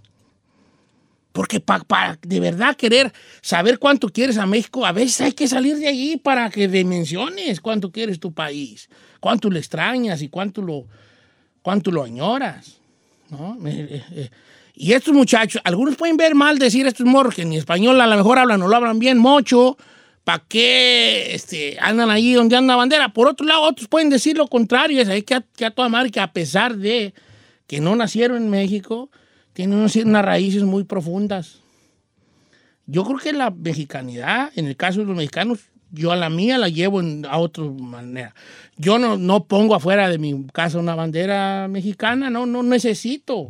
[1.32, 3.12] Porque pa- para de verdad querer
[3.42, 7.60] saber cuánto quieres a México, a veces hay que salir de allí para que dimensiones
[7.60, 10.86] cuánto quieres tu país, cuánto lo extrañas y cuánto lo,
[11.64, 12.78] cuánto lo añoras.
[13.32, 13.58] ¿no?
[13.68, 14.30] Eh, eh, eh.
[14.80, 18.16] Y estos muchachos, algunos pueden ver mal decir estos morros que ni español a lo
[18.16, 19.76] mejor hablan o lo hablan bien mucho,
[20.24, 23.10] ¿para qué este, andan ahí donde anda bandera?
[23.10, 25.90] Por otro lado, otros pueden decir lo contrario, es ahí que a, que a toda
[25.90, 27.16] madre a pesar de
[27.66, 29.10] que no nacieron en México,
[29.54, 31.58] tienen unas raíces muy profundas.
[32.86, 35.58] Yo creo que la mexicanidad, en el caso de los mexicanos,
[35.92, 38.36] yo a la mía la llevo en- a otra manera.
[38.78, 43.48] Yo no, no pongo afuera de mi casa una bandera mexicana, no, no necesito.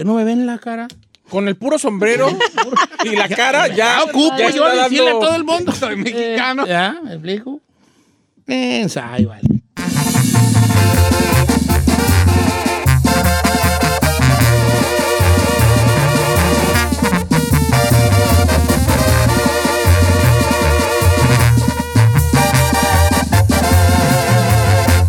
[0.00, 0.88] Que no me ven la cara.
[1.28, 2.26] Con el puro sombrero
[3.04, 3.74] y la cara ya.
[3.74, 5.72] Ya ocupo ya yo está decirle a todo el mundo.
[5.72, 6.66] Soy mexicano.
[6.66, 6.98] ¿Ya?
[7.04, 7.60] ¿Me explico?
[8.46, 9.42] Ensayo, vale.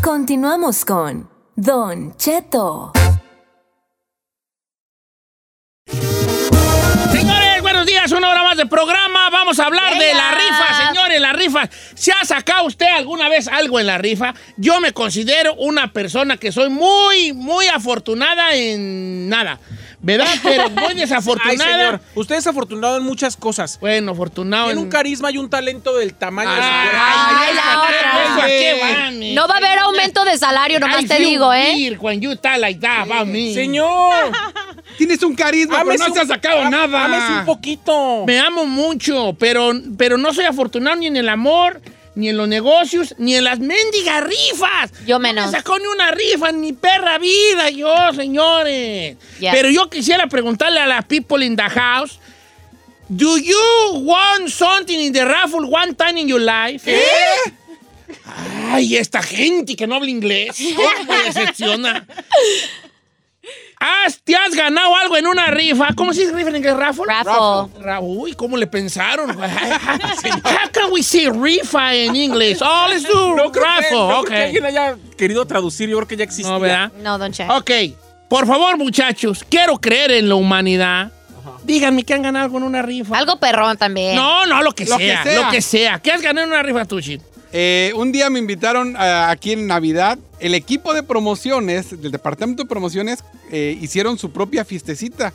[0.01, 2.91] Continuamos con Don Cheto.
[7.81, 9.31] Buenos días, una hora más de programa.
[9.31, 11.67] Vamos a hablar de la rifa, señores, la rifa.
[11.95, 14.35] ¿Se ha sacado usted alguna vez algo en la rifa?
[14.57, 19.59] Yo me considero una persona que soy muy, muy afortunada en nada,
[20.01, 20.27] ¿verdad?
[20.43, 21.57] Pero muy Ay, desafortunada.
[21.71, 22.01] señor.
[22.15, 23.79] Usted es afortunado en muchas cosas.
[23.79, 24.85] Bueno, afortunado Tiene en...
[24.85, 27.05] un carisma y un talento del tamaño de su Ay, cuerpo.
[27.39, 29.11] Ay, la ¿eso a qué- otra.
[29.33, 31.97] No va a haber aumento de salario, nomás te digo, ¿eh?
[31.99, 33.53] When you talk like that about me.
[33.53, 34.31] Señor.
[34.97, 37.05] Tienes un carisma, pero no se ha un- sacado nada.
[37.05, 38.23] ámese un poquito.
[38.27, 41.81] Me amo mucho, pero, pero no soy afortunado ni en el amor,
[42.15, 44.91] ni en los negocios, ni en las mendigas rifas.
[45.06, 45.45] Yo No menos.
[45.45, 49.15] me sacó ni una rifa en mi perra vida, yo, señores.
[49.39, 49.54] Yeah.
[49.54, 52.19] Pero yo quisiera preguntarle a las people in the house,
[53.08, 53.58] do you
[54.04, 56.84] want something in the raffle one time in your life?
[58.71, 60.58] Ay, esta gente que no habla inglés.
[60.76, 62.06] ¿Cómo me decepciona?
[63.83, 65.87] ¿Has- ¿Te has ganado algo en una rifa?
[65.95, 66.77] ¿Cómo se dice rifa en inglés?
[66.77, 67.03] ¿Raffle?
[67.07, 67.81] Raffle.
[67.83, 69.29] Ra- Uy, ¿cómo le pensaron?
[69.41, 72.61] How can we say rifa en inglés?
[72.61, 73.97] Oh, let's do No creo, que, raffle.
[73.97, 74.27] no creo ok.
[74.27, 75.89] que alguien haya querido traducir.
[75.89, 76.51] Yo creo que ya existe.
[76.51, 76.91] No, ¿verdad?
[77.01, 77.47] No, don Che.
[77.49, 77.71] Ok,
[78.29, 81.11] por favor, muchachos, quiero creer en la humanidad.
[81.63, 83.17] Díganme que han ganado con una rifa.
[83.17, 84.15] Algo perrón también.
[84.15, 85.41] No, no, lo que, Lo que sea, sea.
[85.43, 85.99] Lo que sea.
[85.99, 86.99] ¿Qué has ganado en una rifa tú?
[87.53, 90.17] Eh, un día me invitaron a- aquí en Navidad.
[90.39, 95.33] El equipo de promociones, del departamento de promociones, eh, hicieron su propia fiestecita.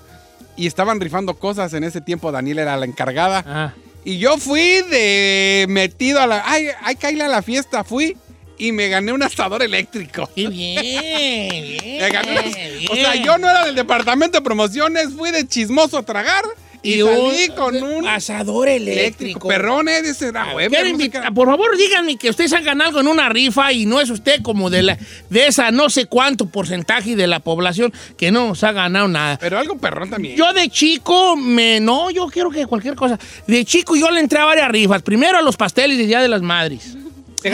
[0.57, 1.75] Y estaban rifando cosas.
[1.75, 3.45] En ese tiempo Daniel era la encargada.
[3.47, 3.75] Ah.
[4.05, 6.43] Y yo fui de metido a la...
[6.47, 7.85] Ay, hay que ir a la fiesta.
[7.85, 8.17] Fui
[8.57, 10.31] y me gané un asador eléctrico.
[10.35, 11.99] Qué bien, bien.
[12.01, 12.43] Me gané-
[12.79, 12.89] bien.
[12.91, 15.11] O sea, yo no era del departamento de promociones.
[15.15, 16.45] Fui de chismoso a tragar.
[16.87, 19.49] Y, Y salí un- con un asador eléctrico.
[19.49, 20.05] perrones.
[20.05, 20.69] Dice, ah, güey,
[21.35, 24.41] por favor, díganme que ustedes han ganado algo en una rifa y no es usted
[24.43, 28.63] como de, la, de esa no sé cuánto porcentaje de la población que no nos
[28.65, 29.37] ha ganado nada.
[29.39, 30.37] Pero algo perrón también.
[30.37, 33.19] Yo de chico, me, no, yo quiero que cualquier cosa.
[33.47, 35.03] De chico yo le entré a varias rifas.
[35.03, 36.97] Primero a los pasteles de Día de las Madres.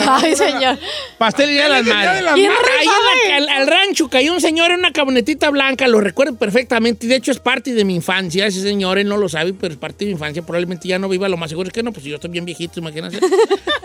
[0.08, 0.78] Ay, señor.
[1.18, 2.24] Pasteles de Día de las Madres.
[2.36, 6.36] Ahí en la- al, al rancho cayó un señor en una camionetita blanca, lo recuerdo
[6.36, 7.06] perfectamente.
[7.06, 8.46] y De hecho, es parte de mi infancia.
[8.46, 10.42] Ese señor, él no lo sabe, pero es parte de mi infancia.
[10.42, 12.80] Probablemente ya no viva, lo más seguro es que no, pues yo estoy bien viejito,
[12.80, 13.18] imagínate.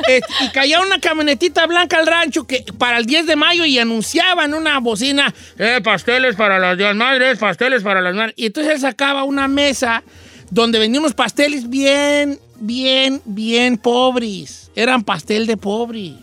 [0.07, 3.77] Este, y cayó una camionetita blanca al rancho que para el 10 de mayo y
[3.77, 8.33] anunciaban una bocina, eh, pasteles para las Madres, pasteles para las madres.
[8.37, 10.03] Y entonces él sacaba una mesa
[10.49, 14.71] donde vendía unos pasteles bien, bien, bien pobres.
[14.75, 16.13] Eran pastel de pobre.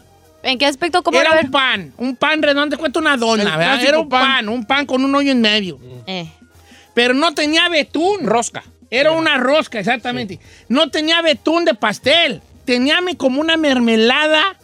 [0.43, 1.03] ¿En qué aspecto?
[1.03, 3.83] ¿Cómo Era un pan, un pan redondo, cuenta una dona, El ¿verdad?
[3.83, 4.23] Era un pan.
[4.23, 4.49] pan.
[4.49, 5.79] un pan con un hoyo en medio.
[6.07, 6.29] Eh.
[6.93, 8.27] Pero no tenía betún.
[8.27, 8.63] Rosca.
[8.91, 10.39] Era una rosca, exactamente.
[10.69, 12.43] No tenía betún de pastel.
[12.65, 14.57] Tenía como una mermelada,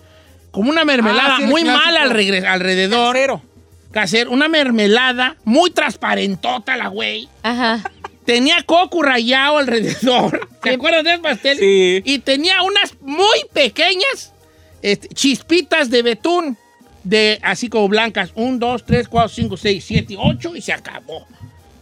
[0.51, 3.16] como una mermelada Ah, sí, muy mala al alrededor.
[3.16, 3.42] Cero.
[3.90, 7.29] Casero, una mermelada muy transparentota la güey.
[7.42, 7.83] Ajá.
[8.31, 10.49] Tenía coco rayado alrededor.
[10.62, 11.59] ¿Te acuerdas del pastel?
[11.59, 12.01] Sí.
[12.05, 14.33] Y tenía unas muy pequeñas
[14.83, 16.57] este, chispitas de betún,
[17.03, 18.31] de así como blancas.
[18.37, 21.16] Un, dos, tres, cuatro, cinco, seis, siete, ocho y se acabó.
[21.16, 21.27] O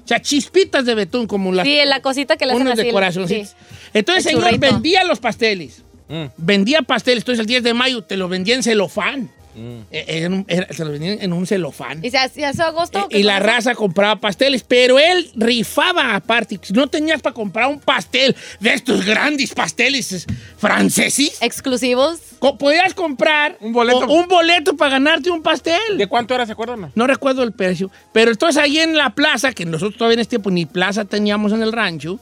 [0.06, 2.86] sea, chispitas de betún como las Sí, la cosita que le hacen unos así.
[2.86, 3.48] de corazoncitos.
[3.50, 3.54] sí.
[3.92, 4.72] Entonces, El señor, churrito.
[4.72, 5.82] vendía los pasteles.
[6.08, 6.24] Mm.
[6.38, 7.18] Vendía pasteles.
[7.24, 9.30] Entonces, el 10 de mayo te los vendía en celofán.
[9.58, 9.80] Mm.
[9.90, 12.04] Eh, en un- era- se los vendían en un celofán.
[12.04, 12.98] ¿Y se hacía agosto?
[13.00, 16.60] Eh, ¿Qué y la raza compraba pasteles, pero él rifaba aparte.
[16.62, 20.26] Si no tenías para comprar un pastel de estos grandes pasteles es-
[20.58, 22.20] franceses, ¿Exclusivos?
[22.38, 24.06] co- podías comprar Un boleto.
[24.08, 25.98] un boleto para ganarte un pastel.
[25.98, 26.80] ¿De cuánto era, se acuerdan?
[26.80, 26.92] no?
[26.94, 27.90] No recuerdo el precio.
[28.12, 31.52] Pero entonces ahí en la plaza, que nosotros todavía en este tiempo ni plaza teníamos
[31.52, 32.20] en el rancho,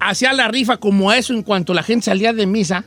[0.00, 2.84] hacía la rifa como eso en cuanto la gente salía de misa.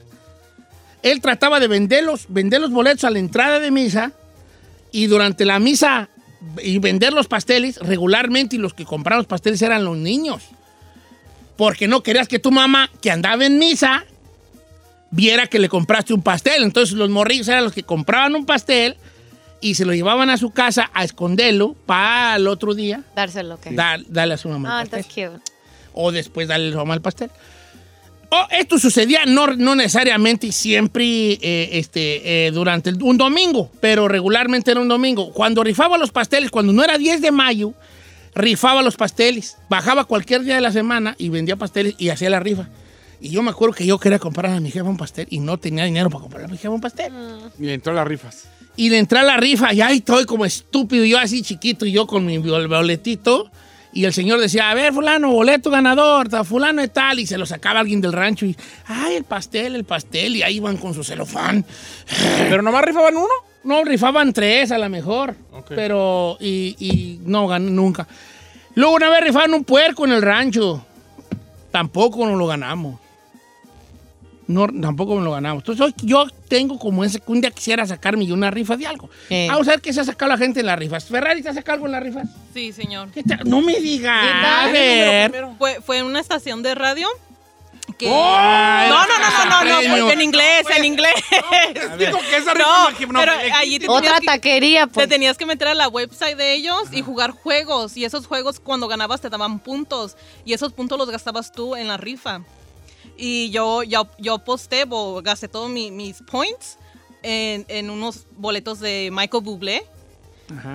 [1.06, 4.12] Él trataba de vender los, vender los boletos a la entrada de misa
[4.92, 6.10] y durante la misa
[6.64, 10.42] y vender los pasteles regularmente y los que compraban los pasteles eran los niños.
[11.58, 14.04] Porque no querías que tu mamá, que andaba en misa,
[15.12, 16.64] viera que le compraste un pastel.
[16.64, 18.98] Entonces los morrillos eran los que compraban un pastel
[19.62, 23.72] y se lo llevaban a su casa a esconderlo para el otro día Dárselo, ¿qué?
[23.72, 25.40] dar- darle a su mamá Ah, entonces cute.
[25.94, 27.30] O después darle a su mamá el pastel.
[28.44, 31.04] O esto sucedía no, no necesariamente y siempre
[31.42, 35.32] eh, este, eh, durante el- un domingo, pero regularmente era un domingo.
[35.32, 37.74] Cuando rifaba los pasteles, cuando no era 10 de mayo,
[38.34, 39.58] rifaba los pasteles.
[39.70, 42.68] Bajaba cualquier día de la semana y vendía pasteles y hacía la rifa.
[43.22, 45.58] Y yo me acuerdo que yo quería comprar a mi jefa un pastel y no
[45.58, 47.14] tenía dinero para comprar a mi jefa un pastel.
[47.60, 48.50] Y entró a las rifas.
[48.76, 51.94] Y le entré a la rifa y ahí estoy como estúpido, yo así chiquito y
[51.94, 53.50] yo con mi boletito.
[53.96, 57.18] Y el señor decía, a ver, fulano, boleto ganador, fulano y tal.
[57.18, 58.54] Y se lo sacaba alguien del rancho y,
[58.88, 60.36] ay, el pastel, el pastel.
[60.36, 61.64] Y ahí iban con su celofán.
[62.50, 63.30] ¿Pero nomás rifaban uno?
[63.64, 65.38] No, rifaban tres a lo mejor.
[65.70, 68.06] Pero, y, y no gané nunca.
[68.74, 70.86] Luego una vez rifaban un puerco en el rancho.
[71.72, 73.00] Tampoco nos lo ganamos.
[74.48, 75.64] No, tampoco me lo ganamos.
[75.64, 79.10] Entonces hoy yo tengo como ese que un día quisiera sacarme una rifa de algo.
[79.30, 79.48] Eh.
[79.50, 81.06] Vamos a ver qué se ha sacado la gente en las rifas.
[81.06, 82.28] ¿Ferrari te ha sacado algo en las rifas?
[82.54, 83.10] Sí, señor.
[83.46, 84.24] No me digas.
[84.24, 85.48] ¿Qué A ver.
[85.58, 87.08] Fue, fue en una estación de radio
[87.98, 88.08] que...
[88.10, 88.12] ¡Oh!
[88.90, 91.14] no, no, no, no, no, no, en inglés, en inglés.
[91.98, 95.10] Dijo que esa rifa No, no, pero allí te Otra tenías que- taquería, Te pues.
[95.10, 97.96] tenías que meter a la website de ellos y jugar juegos.
[97.98, 100.18] Y esos juegos, cuando ganabas, te daban puntos.
[100.46, 102.42] Y esos puntos los gastabas tú en la rifa.
[103.18, 106.78] Y yo, yo, yo posté, o gasté todos mi- mis points
[107.24, 109.86] en, en unos boletos de Michael Bublé.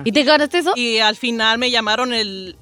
[0.03, 0.73] ¿Y te ganaste eso?
[0.75, 2.57] Y al final me llamaron el.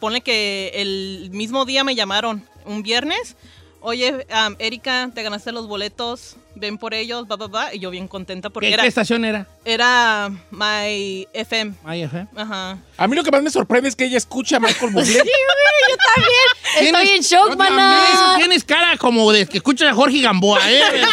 [0.00, 3.36] Ponle que el mismo día me llamaron, un viernes.
[3.80, 7.74] Oye, um, Erika, te ganaste los boletos, ven por ellos, va, va, va.
[7.74, 9.46] Y yo bien contenta porque ¿Qué, era, qué estación era?
[9.64, 11.72] era My FM.
[11.84, 12.26] Ay, ajá.
[12.36, 12.78] Ajá.
[12.96, 15.22] A mí lo que más me sorprende es que ella escucha a Michael Bublé.
[16.76, 18.34] Estoy ¿Tienes- en shock, Tienes, maná.
[18.38, 20.82] tienes cara como de que escuchas a Jorge Gamboa, ¿eh?
[20.92, 21.06] Bien.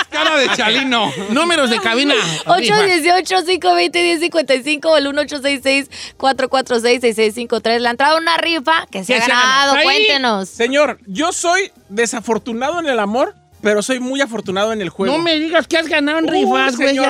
[0.10, 1.12] Cara de Chalino.
[1.30, 2.14] Números de cabina.
[2.14, 2.56] Rifa.
[2.56, 7.78] 818-520-1055 o el 1866-446-6653.
[7.80, 9.72] Le ha entrado una rifa que se ¿Qué ha se ha ganado.
[9.74, 9.76] ganado?
[9.76, 9.84] Ahí.
[9.84, 10.48] Cuéntenos.
[10.48, 13.34] Señor, yo soy desafortunado en el amor,
[13.66, 15.16] pero soy muy afortunado en el juego.
[15.16, 16.94] No me digas que has ganado en Uh, rifas, güey.
[16.94, 17.02] Yo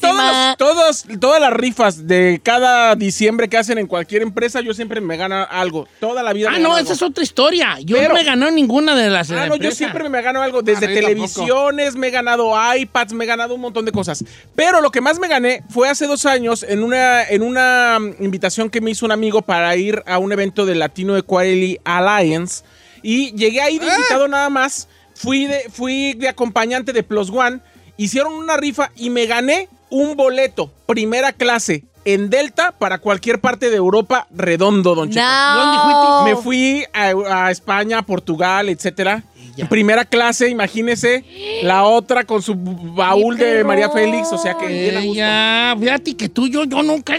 [0.00, 5.02] todos, todos- todas las rifas de cada diciembre que hacen en cualquier empresa, yo siempre
[5.02, 5.86] me gano algo.
[6.00, 6.48] Toda la vida.
[6.48, 7.10] Ah, me no, gano esa es algo.
[7.10, 7.76] otra historia.
[7.84, 9.28] Yo Pero- no me ganó ninguna de las.
[9.28, 10.62] de la Ah, no, yo siempre me gano algo.
[10.62, 14.24] Desde Ah, televisiones, me he ganado iPads, me he ganado un montón de cosas.
[14.54, 18.24] Pero lo que más me gané fue hace dos años en una, en una mm,
[18.24, 22.64] invitación que me hizo un amigo para ir a un evento de Latino Equality Alliance.
[23.02, 24.88] Y llegué ahí de invitado nada más.
[25.18, 27.58] Fui de, fui de acompañante de Plus One.
[27.96, 33.68] Hicieron una rifa y me gané un boleto, primera clase, en Delta para cualquier parte
[33.68, 35.10] de Europa redondo, don.
[35.10, 36.24] No.
[36.24, 39.24] Me fui a, a España, Portugal, etcétera.
[39.58, 41.24] En primera clase, imagínese.
[41.62, 43.90] La otra con su baúl ¡Qué de María!
[43.90, 44.28] Félix.
[44.32, 45.14] O sea que bien a gusto.
[45.14, 47.14] Ya, fíjate que tú, yo, yo nunca.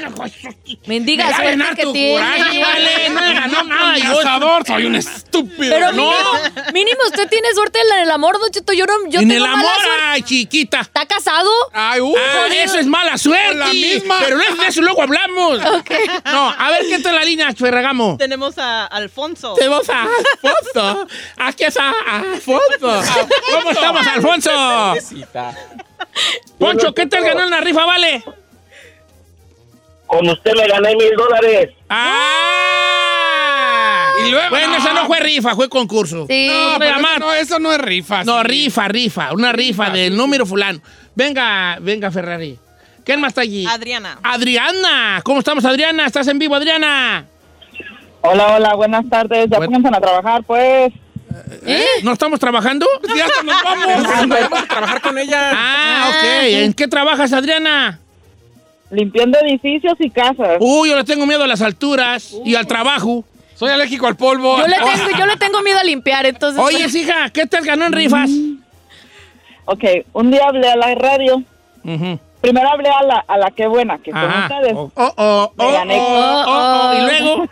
[0.86, 2.14] Mendiga Me va a suerte ganar que tu tiene.
[2.14, 3.10] coraje, vale.
[3.10, 3.98] No ganó nada.
[3.98, 4.22] Yo
[4.66, 5.74] soy un estúpido.
[5.74, 6.12] Pero No.
[6.12, 8.74] mínimo, mínimo usted tiene suerte en el amor, Don Cheto.
[8.74, 9.70] Yo no, yo en tengo el amor,
[10.04, 10.82] ay, chiquita.
[10.82, 11.50] ¿Está casado?
[11.74, 13.56] Ay, uh, Ah, eso es mala suerte.
[13.56, 14.18] La misma.
[14.24, 15.60] Pero no es de eso, luego hablamos.
[16.26, 18.18] No, a ver, ¿qué tal la línea, Ferragamo?
[18.18, 19.54] Tenemos a Alfonso.
[19.56, 20.04] Tenemos a
[20.44, 21.08] Alfonso.
[21.38, 21.94] Aquí está
[22.34, 23.28] Alfonso.
[23.52, 24.52] ¿Cómo estamos, Alfonso?
[26.58, 28.24] Poncho, ¿qué te ganó en la rifa, vale?
[30.08, 31.70] Con usted me gané mil dólares.
[31.90, 32.96] ¡Ah!
[34.26, 34.76] Y luego- bueno, no.
[34.78, 36.26] esa no fue rifa, fue concurso.
[36.28, 36.50] Sí.
[36.52, 38.24] no, pero eso no, eso no es rifa.
[38.24, 38.48] No, sí.
[38.48, 39.34] rifa, rifa.
[39.34, 40.82] Una rifa Rifa, del sí, número fulano.
[41.16, 42.58] Venga, venga, Ferrari.
[43.06, 43.66] ¿Quién más está allí?
[43.66, 44.20] Adriana.
[44.24, 45.22] Adriana.
[45.24, 46.06] ¿Cómo estamos, Adriana?
[46.06, 47.26] ¿Estás en vivo, Adriana?
[48.22, 49.48] Hola, hola, buenas tardes.
[49.50, 50.92] Ya Buen- pónganse a trabajar, pues.
[52.04, 52.86] ¿No estamos trabajando?
[53.16, 54.30] Ya hasta nos vamos.
[54.30, 55.52] Vamos a trabajar con ella.
[55.54, 56.24] Ah, ok.
[56.44, 58.00] ¿En qué trabajas, Adriana?
[58.92, 60.58] Limpiando edificios y casas.
[60.60, 63.24] Uy, yo le tengo miedo a las alturas y al trabajo.
[63.56, 64.58] Soy alérgico al polvo.
[64.58, 66.62] Yo le, tengo, yo le tengo miedo a limpiar, entonces.
[66.64, 68.30] Oye, hija, ¿qué te ganó en rifas?
[69.66, 71.44] Ok, un día hablé a la radio.
[71.84, 72.20] Ujú.
[72.42, 74.48] Primero hablé a la, a la que buena, que son Ajá.
[74.48, 74.74] ustedes.
[74.76, 75.98] Oh, oh, oh, Me oh, gané.
[76.00, 76.94] oh, oh, oh.
[76.94, 77.46] Y luego.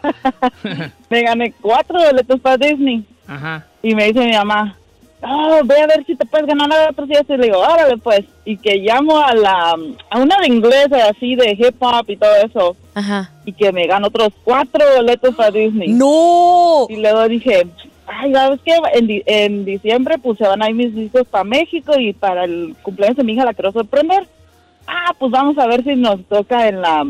[1.09, 3.03] Me gané cuatro boletos para Disney.
[3.27, 3.65] Ajá.
[3.83, 4.75] Y me dice mi mamá,
[5.21, 7.23] oh, ve a ver si te puedes ganar a otros días.
[7.29, 8.21] Y le digo, órale, pues.
[8.45, 9.75] Y que llamo a la
[10.09, 12.75] a una de inglés, así de hip hop y todo eso.
[12.95, 13.31] Ajá.
[13.45, 15.89] Y que me gano otros cuatro boletos para Disney.
[15.89, 16.85] ¡No!
[16.89, 17.67] Y luego dije,
[18.07, 18.77] ay, ¿sabes qué?
[18.93, 22.45] En, di- en diciembre pues se van a ir mis hijos para México y para
[22.45, 24.25] el cumpleaños de mi hija la quiero sorprender.
[24.87, 27.05] Ah, pues vamos a ver si nos toca en la,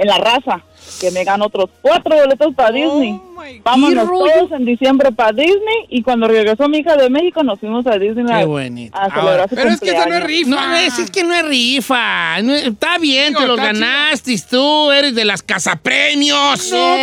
[0.00, 0.62] en la raza,
[1.00, 3.20] que me gano otros cuatro boletos para Disney.
[3.22, 3.62] Oh my God.
[3.64, 7.86] Vámonos todos en diciembre para Disney y cuando regresó mi hija de México nos fuimos
[7.86, 8.96] a Disney Qué bonito.
[8.98, 10.50] a celebrar Ahora, su Pero es que esa no es rifa.
[10.50, 12.42] No, es, es que no es rifa.
[12.42, 13.86] No está bien, Digo, te los está chido.
[13.86, 14.90] ganaste tú.
[14.92, 16.70] Eres de las cazapremios.
[16.72, 16.96] No.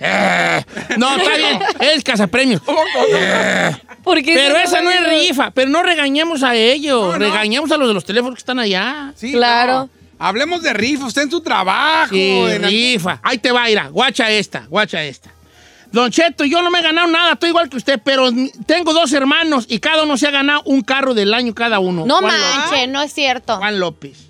[0.00, 0.64] Eh,
[0.96, 1.58] No, está bien.
[1.80, 2.62] Eres cazapremios.
[3.12, 3.70] Eh,
[4.02, 5.50] ¿Por qué Pero esa no es rifa.
[5.50, 7.00] Pero no regañemos a ellos.
[7.12, 7.18] No, no.
[7.18, 9.12] Regañamos a los de los teléfonos que están allá.
[9.16, 9.88] Sí, Claro.
[10.18, 11.06] Hablemos de rifa.
[11.06, 12.10] Usted en su trabajo.
[12.14, 13.20] Sí, en algún- rifa.
[13.22, 13.88] Ahí te va, Ira.
[13.88, 15.30] Guacha esta, guacha esta.
[15.90, 18.28] Don Cheto, yo no me he ganado nada, estoy igual que usted, pero
[18.66, 22.04] tengo dos hermanos y cada uno se ha ganado un carro del año cada uno.
[22.04, 22.56] No Juan López.
[22.70, 23.56] manche, no es cierto.
[23.56, 24.26] Juan López.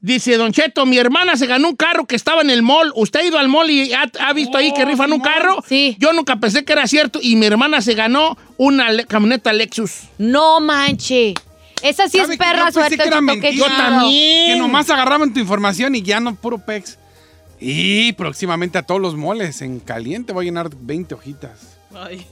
[0.00, 2.92] Dice, Don Cheto, mi hermana se ganó un carro que estaba en el mall.
[2.94, 5.62] ¿Usted ha ido al mall y ha, ha visto ahí que rifan un carro?
[5.66, 5.96] Sí.
[5.98, 10.02] Yo nunca pensé que era cierto y mi hermana se ganó una camioneta Lexus.
[10.18, 11.34] No manche.
[11.82, 12.96] Esa sí ¿Sabe es que yo perra pensé suerte.
[12.96, 13.50] que era mentira?
[13.52, 14.52] Yo también.
[14.54, 16.98] Que nomás agarraban tu información y ya no puro pex.
[17.60, 21.75] Y próximamente a todos los moles en caliente voy a llenar 20 hojitas.
[21.96, 22.26] Ay.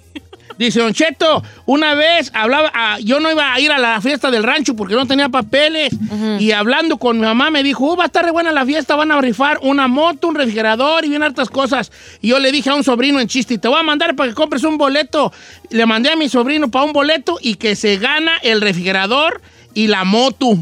[0.56, 4.30] Dice Don Cheto, una vez hablaba, ah, yo no iba a ir a la fiesta
[4.30, 5.92] del rancho porque no tenía papeles.
[6.38, 8.94] Y hablando con mi mamá me dijo, "Oh, va a estar re buena la fiesta,
[8.94, 11.90] van a rifar una moto, un refrigerador y bien hartas cosas.
[12.22, 14.34] Y yo le dije a un sobrino en chiste, te voy a mandar para que
[14.36, 15.32] compres un boleto.
[15.70, 19.40] Le mandé a mi sobrino para un boleto y que se gana el refrigerador
[19.74, 20.56] y la moto.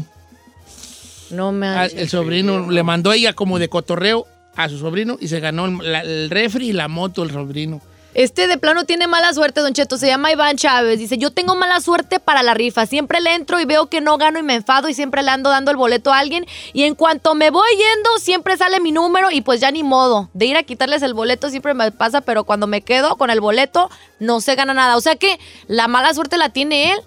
[1.29, 2.01] No Ah, manche.
[2.01, 5.91] El sobrino le mandó ella como de cotorreo a su sobrino y se ganó el,
[5.91, 7.79] la- el refri y la moto el sobrino.
[8.15, 9.97] Este de plano tiene mala suerte, Don Cheto.
[9.97, 10.99] Se llama Iván Chávez.
[10.99, 12.85] Dice, yo tengo mala suerte para la rifa.
[12.85, 15.49] Siempre le entro y veo que no gano y me enfado y siempre le ando
[15.49, 16.45] dando el boleto a alguien.
[16.73, 20.29] Y en cuanto me voy yendo, siempre sale mi número y pues ya ni modo.
[20.33, 23.41] De ir a quitarles el boleto siempre me pasa, pero cuando me quedo con el
[23.41, 23.89] boleto
[24.19, 24.95] no se gana nada.
[24.95, 26.99] O sea que la mala suerte la tiene él.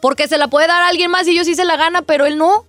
[0.00, 2.26] Porque se la puede dar a alguien más y yo sí se la gana, pero
[2.26, 2.64] él no.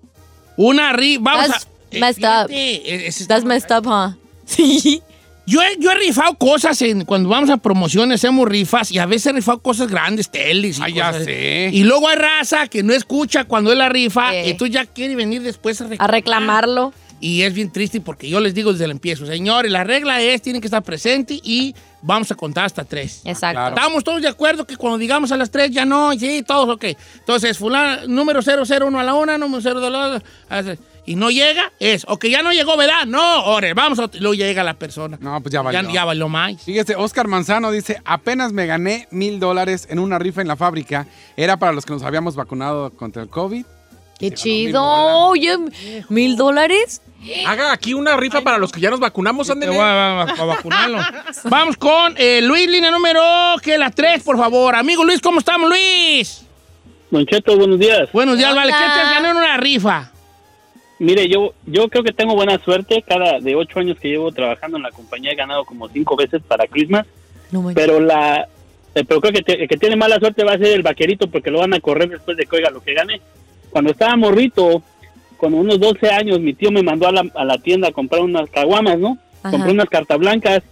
[0.55, 1.99] Una rifa, vamos That's a...
[1.99, 2.47] messed up.
[2.49, 4.15] es- That's messed up, huh?
[4.45, 5.03] Sí.
[5.47, 9.05] Yo he, yo he rifado cosas en, cuando vamos a promociones, hacemos rifas y a
[9.05, 11.69] veces he rifado cosas grandes, teles y Ah, ya sé.
[11.71, 14.49] Y luego hay raza que no escucha cuando es la rifa Eh.
[14.49, 16.11] y tú ya quiere venir después a A reclamar.
[16.11, 16.93] reclamarlo.
[17.19, 20.41] Y es bien triste porque yo les digo desde el empiezo, señores, la regla es,
[20.41, 21.73] tienen que estar presentes y
[22.03, 23.21] vamos a contar hasta tres.
[23.25, 23.55] Exacto.
[23.57, 23.75] Claro.
[23.75, 26.83] Estamos todos de acuerdo que cuando digamos a las tres ya no, sí, todos ok.
[27.19, 30.77] Entonces, fulano, número 001 a la una, número 0 a la otra,
[31.07, 33.05] y no llega, es, ok, ya no llegó, ¿verdad?
[33.07, 35.17] No, ore, vamos, a, luego llega la persona.
[35.19, 35.81] No, pues ya valió.
[35.81, 36.61] Ya, ya valió más.
[36.63, 41.07] Fíjese, Oscar Manzano dice, apenas me gané mil dólares en una rifa en la fábrica.
[41.35, 43.65] Era para los que nos habíamos vacunado contra el COVID.
[44.19, 44.83] Qué ganó chido.
[45.29, 45.57] Oye,
[46.09, 47.01] ¿mil dólares?
[47.45, 49.71] Haga aquí una rifa para los que ya nos vacunamos, ándele.
[49.73, 50.99] voy a, a- a vacunarlo.
[51.45, 53.21] Vamos con eh, Luis, línea número,
[53.63, 54.75] que la 3, por favor.
[54.75, 56.43] Amigo Luis, ¿cómo estamos, Luis?
[57.11, 58.09] Don Cheto, buenos días.
[58.11, 58.71] Buenos días, vale.
[58.73, 59.01] ¿Qué te Hola.
[59.01, 60.11] has ganado en una rifa?
[60.99, 63.03] Mire, yo yo creo que tengo buena suerte.
[63.07, 66.41] Cada de ocho años que llevo trabajando en la compañía he ganado como cinco veces
[66.47, 67.05] para Christmas.
[67.51, 67.71] No.
[67.75, 68.47] Pero la
[68.95, 71.27] eh, pero creo que te- el que tiene mala suerte va a ser el vaquerito
[71.29, 73.21] porque lo van a correr después de que oiga lo que gane.
[73.69, 74.81] Cuando estaba morrito,
[75.37, 78.21] con unos 12 años, mi tío me mandó a la, a la tienda a comprar
[78.21, 79.19] unas caguamas, ¿no?
[79.43, 79.51] Ajá.
[79.51, 80.63] Compré unas cartas blancas,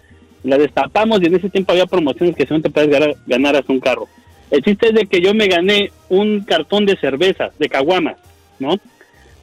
[0.43, 3.79] las destapamos y en ese tiempo había promociones que solamente puedes ganar, ganar hasta un
[3.79, 4.07] carro.
[4.49, 8.15] El chiste es de que yo me gané un cartón de cervezas, de caguamas,
[8.57, 8.75] ¿no?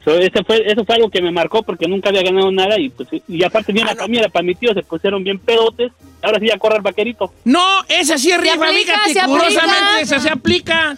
[0.03, 2.89] So, ese fue, eso fue algo que me marcó porque nunca había ganado nada y
[2.89, 5.91] pues y aparte bien la comida para mi tío se pusieron bien pedotes.
[6.21, 7.33] Ahora sí ya corre el vaquerito.
[7.45, 9.27] No, esa sí es Se rifa, aplica, se aplica.
[9.27, 10.97] curiosamente esa se aplica.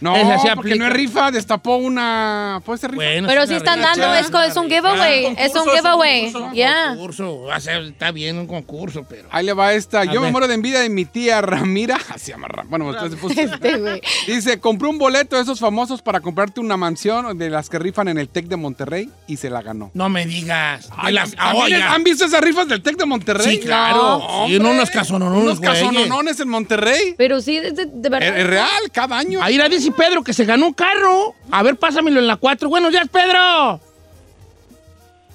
[0.00, 0.76] No, Esa sí porque aplica.
[0.76, 2.60] no es rifa, destapó una...
[2.64, 3.02] ¿Puede ser rifa?
[3.04, 3.90] Bueno, Pero es sí una están rifa.
[3.96, 5.26] dando, es, co- es un giveaway.
[5.26, 6.32] Ah, Es un concurso, es un giveaway.
[6.32, 6.54] concurso.
[6.54, 6.88] Ya.
[6.88, 9.28] Concurso, o sea, está bien un concurso, pero...
[9.30, 10.00] Ahí le va esta.
[10.00, 10.32] A Yo me ver.
[10.32, 11.98] muero de envidia de mi tía Ramira.
[12.14, 14.00] Así Ram- Bueno, entonces puso- Este, güey.
[14.26, 18.08] Dice, compré un boleto de esos famosos para comprarte una mansión de las que rifan
[18.08, 19.90] en el TEC de Monterrey y se la ganó.
[19.94, 20.88] No me digas.
[20.88, 21.92] De Ay, las- ¿también oiga.
[21.94, 23.56] ¿Han visto esas rifas del TEC de Monterrey?
[23.56, 24.18] Sí, claro.
[24.48, 24.70] Sí, hombre.
[24.72, 25.78] unos casononones, Unos güeyes.
[25.82, 27.14] casononones en Monterrey.
[27.16, 28.38] Pero sí, de, de- de Es, verdad.
[28.38, 29.40] es real, cada año.
[29.42, 31.34] Ahí la dice Pedro que se ganó un carro.
[31.50, 32.68] A ver, pásamelo en la 4.
[32.68, 33.80] Buenos días, Pedro.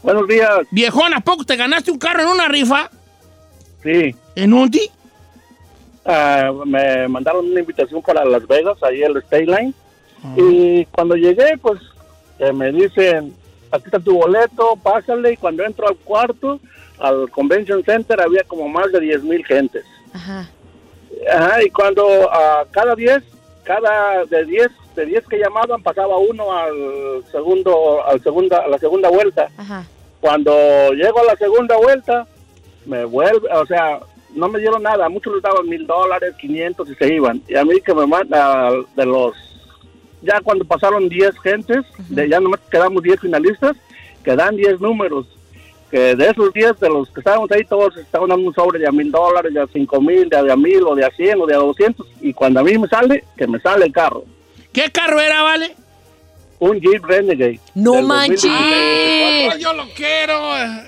[0.03, 0.59] Buenos días.
[0.71, 2.89] Viejón, ¿a poco te ganaste un carro en una rifa?
[3.83, 4.69] Sí, ¿En un
[6.05, 9.73] ah, me mandaron una invitación para Las Vegas, ahí el State Line.
[10.35, 11.79] Y cuando llegué, pues
[12.39, 13.33] eh, me dicen,
[13.71, 15.33] aquí está tu boleto, pásale.
[15.33, 16.59] Y cuando entro al cuarto,
[16.99, 19.85] al Convention Center, había como más de 10 mil gentes.
[20.13, 20.49] Ajá.
[21.31, 23.23] Ajá, y cuando a cada 10,
[23.69, 28.79] cada de 10, de 10 que llamaban, pasaba uno al segundo, al segunda, a la
[28.79, 29.47] segunda vuelta.
[29.57, 29.85] Ajá.
[30.19, 30.51] Cuando
[30.93, 32.25] llego a la segunda vuelta,
[32.87, 33.99] me vuelve, o sea,
[34.33, 35.07] no me dieron nada.
[35.07, 37.43] Muchos les daban mil dólares, 500 y se iban.
[37.47, 39.35] Y a mí que me manda de los,
[40.23, 43.77] ya cuando pasaron 10 gentes, de, ya nomás quedamos 10 finalistas,
[44.23, 45.27] quedan 10 números.
[45.89, 48.87] Que de esos 10, de los que estábamos ahí, todos estaban dando un sobre de
[48.87, 51.09] a mil dólares, de a cinco mil, de a, de a mil, o de a
[51.09, 52.05] 100, o de a 200.
[52.21, 54.23] Y cuando a mí me sale, que me sale el carro.
[54.71, 55.75] ¿Qué carro era, vale?
[56.59, 57.59] Un Jeep Renegade.
[57.73, 58.43] No manches.
[58.43, 59.53] 2016.
[59.53, 60.39] Ay, yo lo quiero.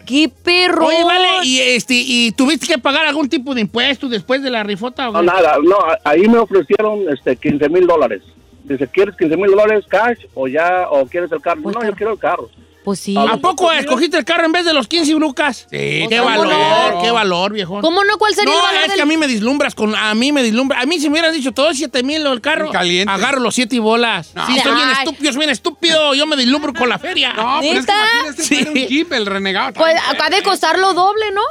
[0.06, 0.88] ¡Qué perro!
[0.88, 4.64] Oye, vale, y, este, ¿y tuviste que pagar algún tipo de impuesto después de la
[4.64, 5.10] rifota?
[5.10, 8.22] No, nada, no, ahí me ofrecieron este 15 mil dólares.
[8.66, 11.62] Dice, ¿quieres 15 mil dólares cash o ya, o quieres el carro?
[11.64, 12.50] Pues no, yo quiero el carro.
[12.84, 13.16] Pues sí.
[13.16, 15.68] ¿A ¿A poco escogiste el carro en vez de los 15 lucas?
[15.70, 17.02] Sí, Qué ¿cómo valor, no?
[17.04, 17.80] qué valor, viejo.
[17.82, 18.18] ¿Cómo no?
[18.18, 20.32] ¿Cuál sería No, el valor es del- que a mí me dislumbras con, a mí
[20.32, 20.80] me dislumbra.
[20.82, 23.14] A mí si me hubieran dicho todos 7 mil el carro, Caliente.
[23.14, 24.32] agarro los 7 y bolas.
[24.34, 24.48] No.
[24.48, 26.14] Sí, soy bien estúpido, soy bien estúpido.
[26.16, 27.34] Yo me dislumbro con la feria.
[27.34, 28.66] No, pero es Sí.
[28.68, 29.74] un Jeep, el renegado.
[29.74, 31.42] Pues acaba de costar lo doble, ¿no?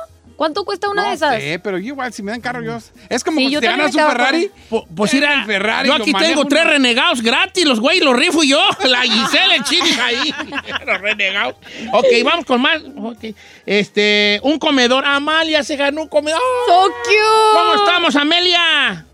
[0.41, 1.34] ¿Cuánto cuesta una de esas?
[1.38, 2.78] sé, pero yo igual, si me dan carro, yo...
[3.11, 4.51] Es como Sí, que yo si te ganas un Ferrari...
[4.70, 6.49] Po- Pues Era mira, Ferrari, yo aquí tengo uno.
[6.49, 8.59] tres renegados gratis, los güey los rifo yo.
[8.88, 10.32] La Giselle, el chino ahí.
[10.86, 11.57] los renegados.
[11.93, 12.80] Ok, vamos con más.
[13.03, 13.34] Ok.
[13.66, 15.05] Este, un comedor.
[15.05, 16.41] Amalia se ganó un comedor.
[16.66, 17.16] ¡So cute!
[17.53, 19.05] ¿Cómo estamos, Amelia?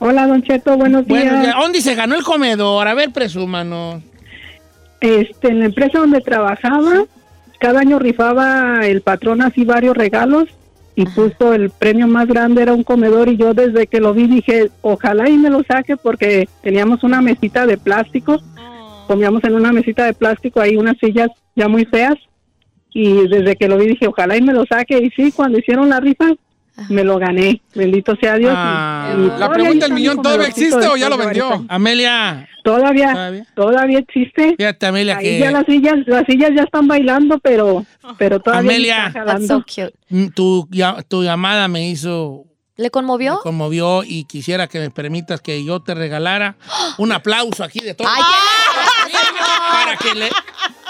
[0.00, 1.24] Hola, Don Cheto, buenos días.
[1.30, 2.86] Bueno, ya, ¿dónde se ganó el comedor?
[2.88, 4.02] A ver, presúmanos.
[5.00, 7.04] Este, en la empresa donde trabajaba,
[7.62, 10.48] cada año rifaba el patrón así varios regalos
[10.96, 14.26] y puso el premio más grande era un comedor y yo desde que lo vi
[14.26, 18.38] dije, ojalá y me lo saque porque teníamos una mesita de plástico,
[19.06, 22.16] comíamos en una mesita de plástico ahí unas sillas ya muy feas
[22.92, 25.88] y desde que lo vi dije, ojalá y me lo saque y sí, cuando hicieron
[25.88, 26.32] la rifa
[26.88, 28.52] me lo gané, bendito sea Dios.
[28.54, 29.14] Ah.
[29.16, 31.64] y La pregunta del millón, ¿todavía existe o ya lo vendió?
[31.68, 33.46] Amelia, Todavía, ¿Todavía?
[33.56, 34.54] todavía existe.
[34.56, 37.84] fíjate, Amelia, Ahí que ya las sillas, las sillas ya están bailando, pero,
[38.18, 39.06] pero todavía Amelia.
[39.08, 39.54] está That's jalando.
[39.58, 39.94] so cute.
[40.10, 42.44] mm, tu, ya- tu llamada me hizo
[42.76, 43.34] ¿Le conmovió?
[43.34, 46.56] Me conmovió y quisiera que me permitas que yo te regalara
[46.98, 48.06] un aplauso aquí de todo.
[49.82, 50.30] ¡Ay, para que le...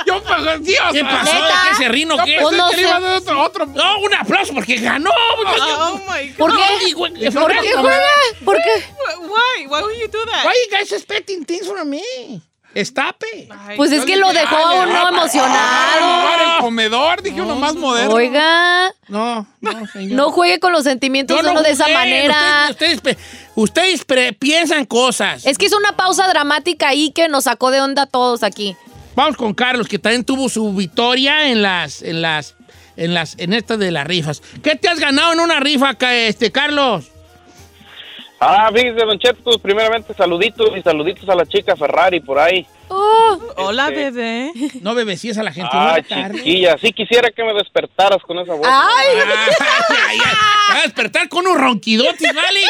[0.07, 1.32] Yo pues, o ¿Qué pasó?
[1.32, 1.62] ¿De ¿Neta?
[1.68, 2.36] qué se rino qué?
[2.38, 3.03] pensé no que le iba a sé.
[3.07, 3.66] dar otro, otro.
[3.66, 5.11] No, un aplauso porque ganó.
[5.11, 6.36] Oh my God.
[6.36, 6.88] ¿Por qué?
[6.88, 8.03] Y, güey, ¿Por qué juega?
[8.45, 8.84] ¿Por qué?
[9.20, 9.66] Why?
[9.68, 10.45] Why would you do that?
[10.45, 12.03] Why you guys expecting things from me?
[12.75, 13.49] Estape.
[13.51, 16.57] Ay, Pues es que dije, lo dejó a uno emocionado.
[16.57, 18.14] el comedor, dije uno más moderno.
[18.14, 20.12] Oiga, No, no, señor.
[20.16, 22.68] no juegue con los sentimientos de no uno de esa manera.
[22.70, 23.18] Ustedes, ustedes,
[23.55, 25.45] ustedes pre- piensan cosas.
[25.47, 28.77] Es que hizo una pausa dramática ahí que nos sacó de onda a todos aquí.
[29.14, 32.55] Vamos con Carlos, que también tuvo su victoria en las, en las,
[32.97, 34.41] en las, en estas de las rifas.
[34.62, 37.11] ¿Qué te has ganado en una rifa, este, Carlos?
[38.45, 42.66] Ah, fíjese, Don Cheto, pues, primeramente saluditos y saluditos a la chica Ferrari por ahí.
[42.88, 44.51] Oh, Hola, Este- bebé.
[44.80, 45.70] No bebecías a la gente.
[45.72, 48.66] Ah, chiquilla, sí quisiera que me despertaras con esa voz.
[48.68, 49.28] Ay, Ay,
[50.09, 50.78] ay, ay.
[50.78, 52.61] A despertar con unos ronquidotes, ¿vale?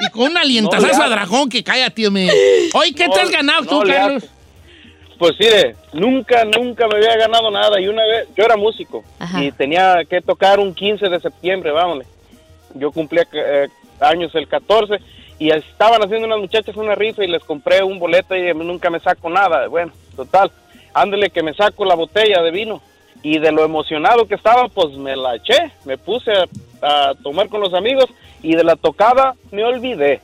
[0.00, 2.28] Y con una alientazazo No, a dragón que cállate, me.
[2.74, 4.24] Oye, ¿qué No, te has ganado tú, Carlos?
[5.16, 7.80] Pues mire, nunca, nunca me había ganado nada.
[7.80, 9.44] Y una vez, yo era músico Ajá.
[9.44, 12.06] y tenía que tocar un 15 de septiembre, vámonos.
[12.74, 13.68] Yo cumplía eh,
[14.00, 14.98] años el 14
[15.40, 19.00] y estaban haciendo unas muchachas una rifa y les compré un boleto y nunca me
[19.00, 19.66] saco nada.
[19.66, 20.52] Bueno, total,
[20.94, 22.80] ándele que me saco la botella de vino
[23.22, 26.46] y de lo emocionado que estaba, pues me la eché, me puse a,
[27.10, 28.04] a tomar con los amigos
[28.42, 30.20] y de la tocada me olvidé.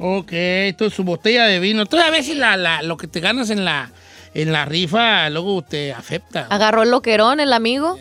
[0.00, 1.86] Ok, entonces su botella de vino.
[1.86, 3.90] Tú a veces la, la- lo que te ganas en la,
[4.34, 6.46] en la rifa luego te afecta.
[6.50, 7.96] agarró el loquerón el amigo.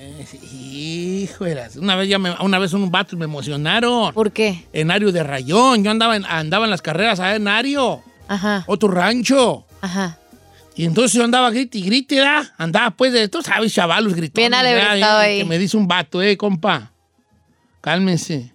[0.77, 1.75] Híjolas.
[1.75, 4.13] Una vez, ya me- una vez un vato me emocionaron.
[4.13, 4.65] ¿Por qué?
[4.73, 5.83] En Ario de Rayón.
[5.83, 8.01] Yo andaba en, andaba en las carreras allá en Ario.
[8.27, 9.65] Ajá, Otro rancho.
[9.81, 10.17] ajá.
[10.75, 12.53] Y entonces yo andaba grite y grite, ¿verdad?
[12.55, 14.41] Andaba pues de, tú sabes, chavalos gritando.
[14.59, 15.39] Bien ahí.
[15.39, 16.91] Que me dice un vato, eh, compa,
[17.81, 18.53] cálmense.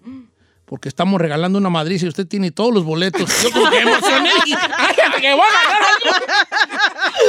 [0.64, 3.28] Porque estamos regalando una madriza y usted tiene todos los boletos.
[3.42, 6.80] Yo como que emocioné y ¡ay, que voy a ganar!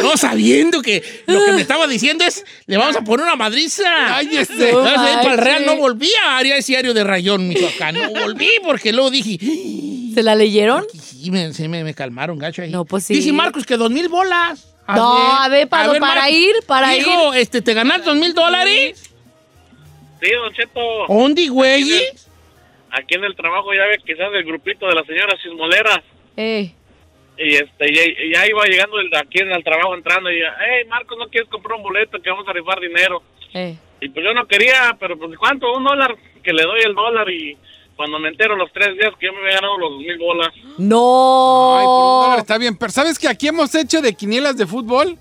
[0.04, 3.84] No sabiendo que lo que me estaba diciendo es, le vamos a poner una madriza.
[4.08, 4.70] Cállese.
[4.70, 7.95] Entonces, ahí para el Real no volví a área ese diario de Rayón, Michoacán.
[7.95, 9.38] No volví porque luego dije,
[10.14, 10.86] ¿Se la leyeron?
[10.93, 12.70] sí, me, sí me, me calmaron, gacho ahí.
[12.70, 13.14] No, pues sí.
[13.16, 14.68] Dice Marcos que dos mil bolas.
[14.88, 16.30] No, a ver, para- para Marcos.
[16.32, 19.10] ir, para Hijo, este, ¿te ganas dos mil dólares?
[20.22, 21.84] Sí, Don Cheto, ¿Dónde, güey?
[22.91, 25.99] aquí en el trabajo ya ve quizás el grupito de las señoras chismoleras.
[26.38, 26.74] Eh,
[27.38, 28.01] Y este, ya,
[28.34, 31.77] ya iba llegando el, aquí en el trabajo entrando y hey Marcos, ¿no quieres comprar
[31.77, 33.23] un boleto que vamos a rifar dinero?
[33.53, 33.75] eh.
[34.01, 35.71] Y pues yo no quería, pero pues ¿cuánto?
[35.73, 36.13] Un dólar,
[36.43, 37.57] que le doy el dólar y
[37.95, 40.49] cuando me entero los tres días que yo me había ganado los dos mil bolas.
[40.77, 41.77] No.
[41.79, 42.75] Ay, por un dólar está bien.
[42.77, 45.17] Pero ¿sabes que aquí hemos hecho de quinielas de fútbol?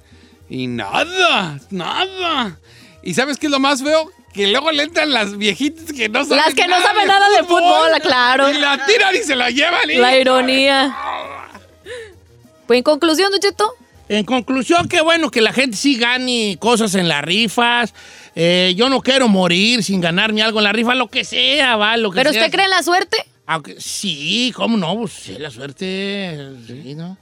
[0.51, 2.59] Y nada, nada.
[3.05, 4.11] ¿Y sabes qué es lo más feo?
[4.35, 7.45] Que luego le entran las viejitas que no saben Las que no saben nada de
[7.45, 8.51] fútbol, claro.
[8.51, 9.89] Y la tiran y se la llevan.
[9.91, 10.97] y- La ironía.
[12.67, 13.73] Pues en conclusión, Don Cheto,
[14.09, 17.95] En conclusión, qué bueno que la gente sí gane cosas en las rifas.
[18.35, 21.97] Eh, yo no quiero morir sin ganarme algo en la rifa, lo que sea, va,
[21.97, 22.41] lo que ¿pero sea.
[22.43, 23.17] usted cree en la suerte?
[23.47, 24.97] Aunque, sí, ¿cómo no?
[24.97, 26.39] Pues sí, la suerte.
[26.67, 27.17] Sí, ¿no?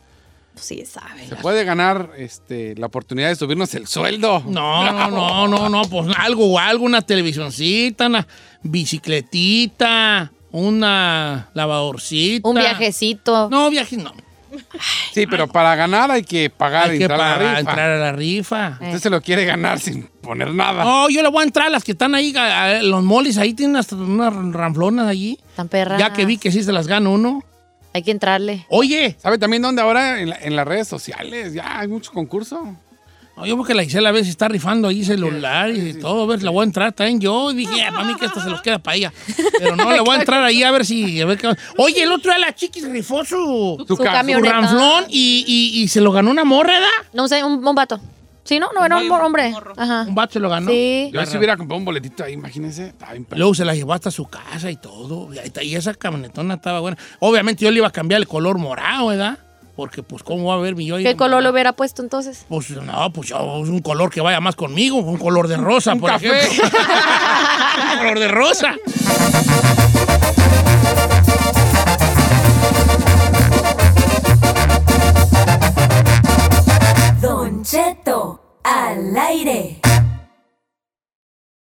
[0.52, 1.26] Pues sí, sabe.
[1.28, 4.42] Se puede ganar este, la oportunidad de subirnos el sueldo.
[4.46, 8.26] No, no, no, no, no, pues algo, algo, una televisioncita, una
[8.62, 12.48] bicicletita, una lavadorcita.
[12.48, 13.48] Un viajecito.
[13.50, 14.12] No, viaje no.
[15.12, 17.58] Sí, pero para ganar hay que pagar Hay y que entrar a la rifa.
[17.60, 18.78] entrar a la rifa.
[18.80, 20.84] Usted se lo quiere ganar sin poner nada.
[20.84, 23.36] No, yo le voy a entrar a las que están ahí, a- a los molis,
[23.38, 25.38] ahí tienen hasta unas ranflonas allí.
[25.56, 25.98] Tan perra.
[25.98, 27.42] Ya que vi que sí se las gana uno.
[27.92, 28.66] Hay que entrarle.
[28.68, 30.20] Oye, ¿Sabe también dónde ahora?
[30.20, 31.52] En, la- en las redes sociales.
[31.54, 32.76] Ya hay mucho concurso.
[33.36, 36.42] No, yo porque la Gisela a veces está rifando ahí celular y todo, a ver,
[36.42, 37.52] la voy a entrar también yo.
[37.52, 39.12] Dije, para mí que esto se los queda para ella.
[39.58, 41.20] Pero no, le voy a entrar ahí a ver si...
[41.20, 44.52] a ver qué- Oye, el otro día la chiquis rifó su, Su camioneta.
[44.60, 46.88] ranflón y, y- y se lo ganó una morra, ¿verdad?
[47.14, 48.00] No sé, un, un vato.
[48.42, 48.68] Sí, ¿no?
[48.74, 49.54] No, era un hombre.
[49.76, 50.06] Ajá.
[50.08, 50.70] Un vato se lo ganó.
[50.70, 51.10] Sí.
[51.12, 52.94] Yo si hubiera comprado un boletito ahí, imagínense.
[53.36, 55.32] Luego se la llevó hasta su casa y todo.
[55.32, 56.96] Y, ahí está- y esa camionetona estaba buena.
[57.20, 59.38] Obviamente yo le iba a cambiar el color morado, ¿verdad?
[59.80, 60.98] Porque, pues, ¿cómo va a ver mi yo?
[60.98, 62.44] ¿Qué color le hubiera puesto entonces?
[62.50, 66.00] Pues no, pues yo, un color que vaya más conmigo, un color de rosa, Un
[66.00, 66.38] por café.
[66.38, 66.68] ejemplo.
[67.94, 68.74] un color de rosa.
[77.22, 79.80] Don Cheto al aire.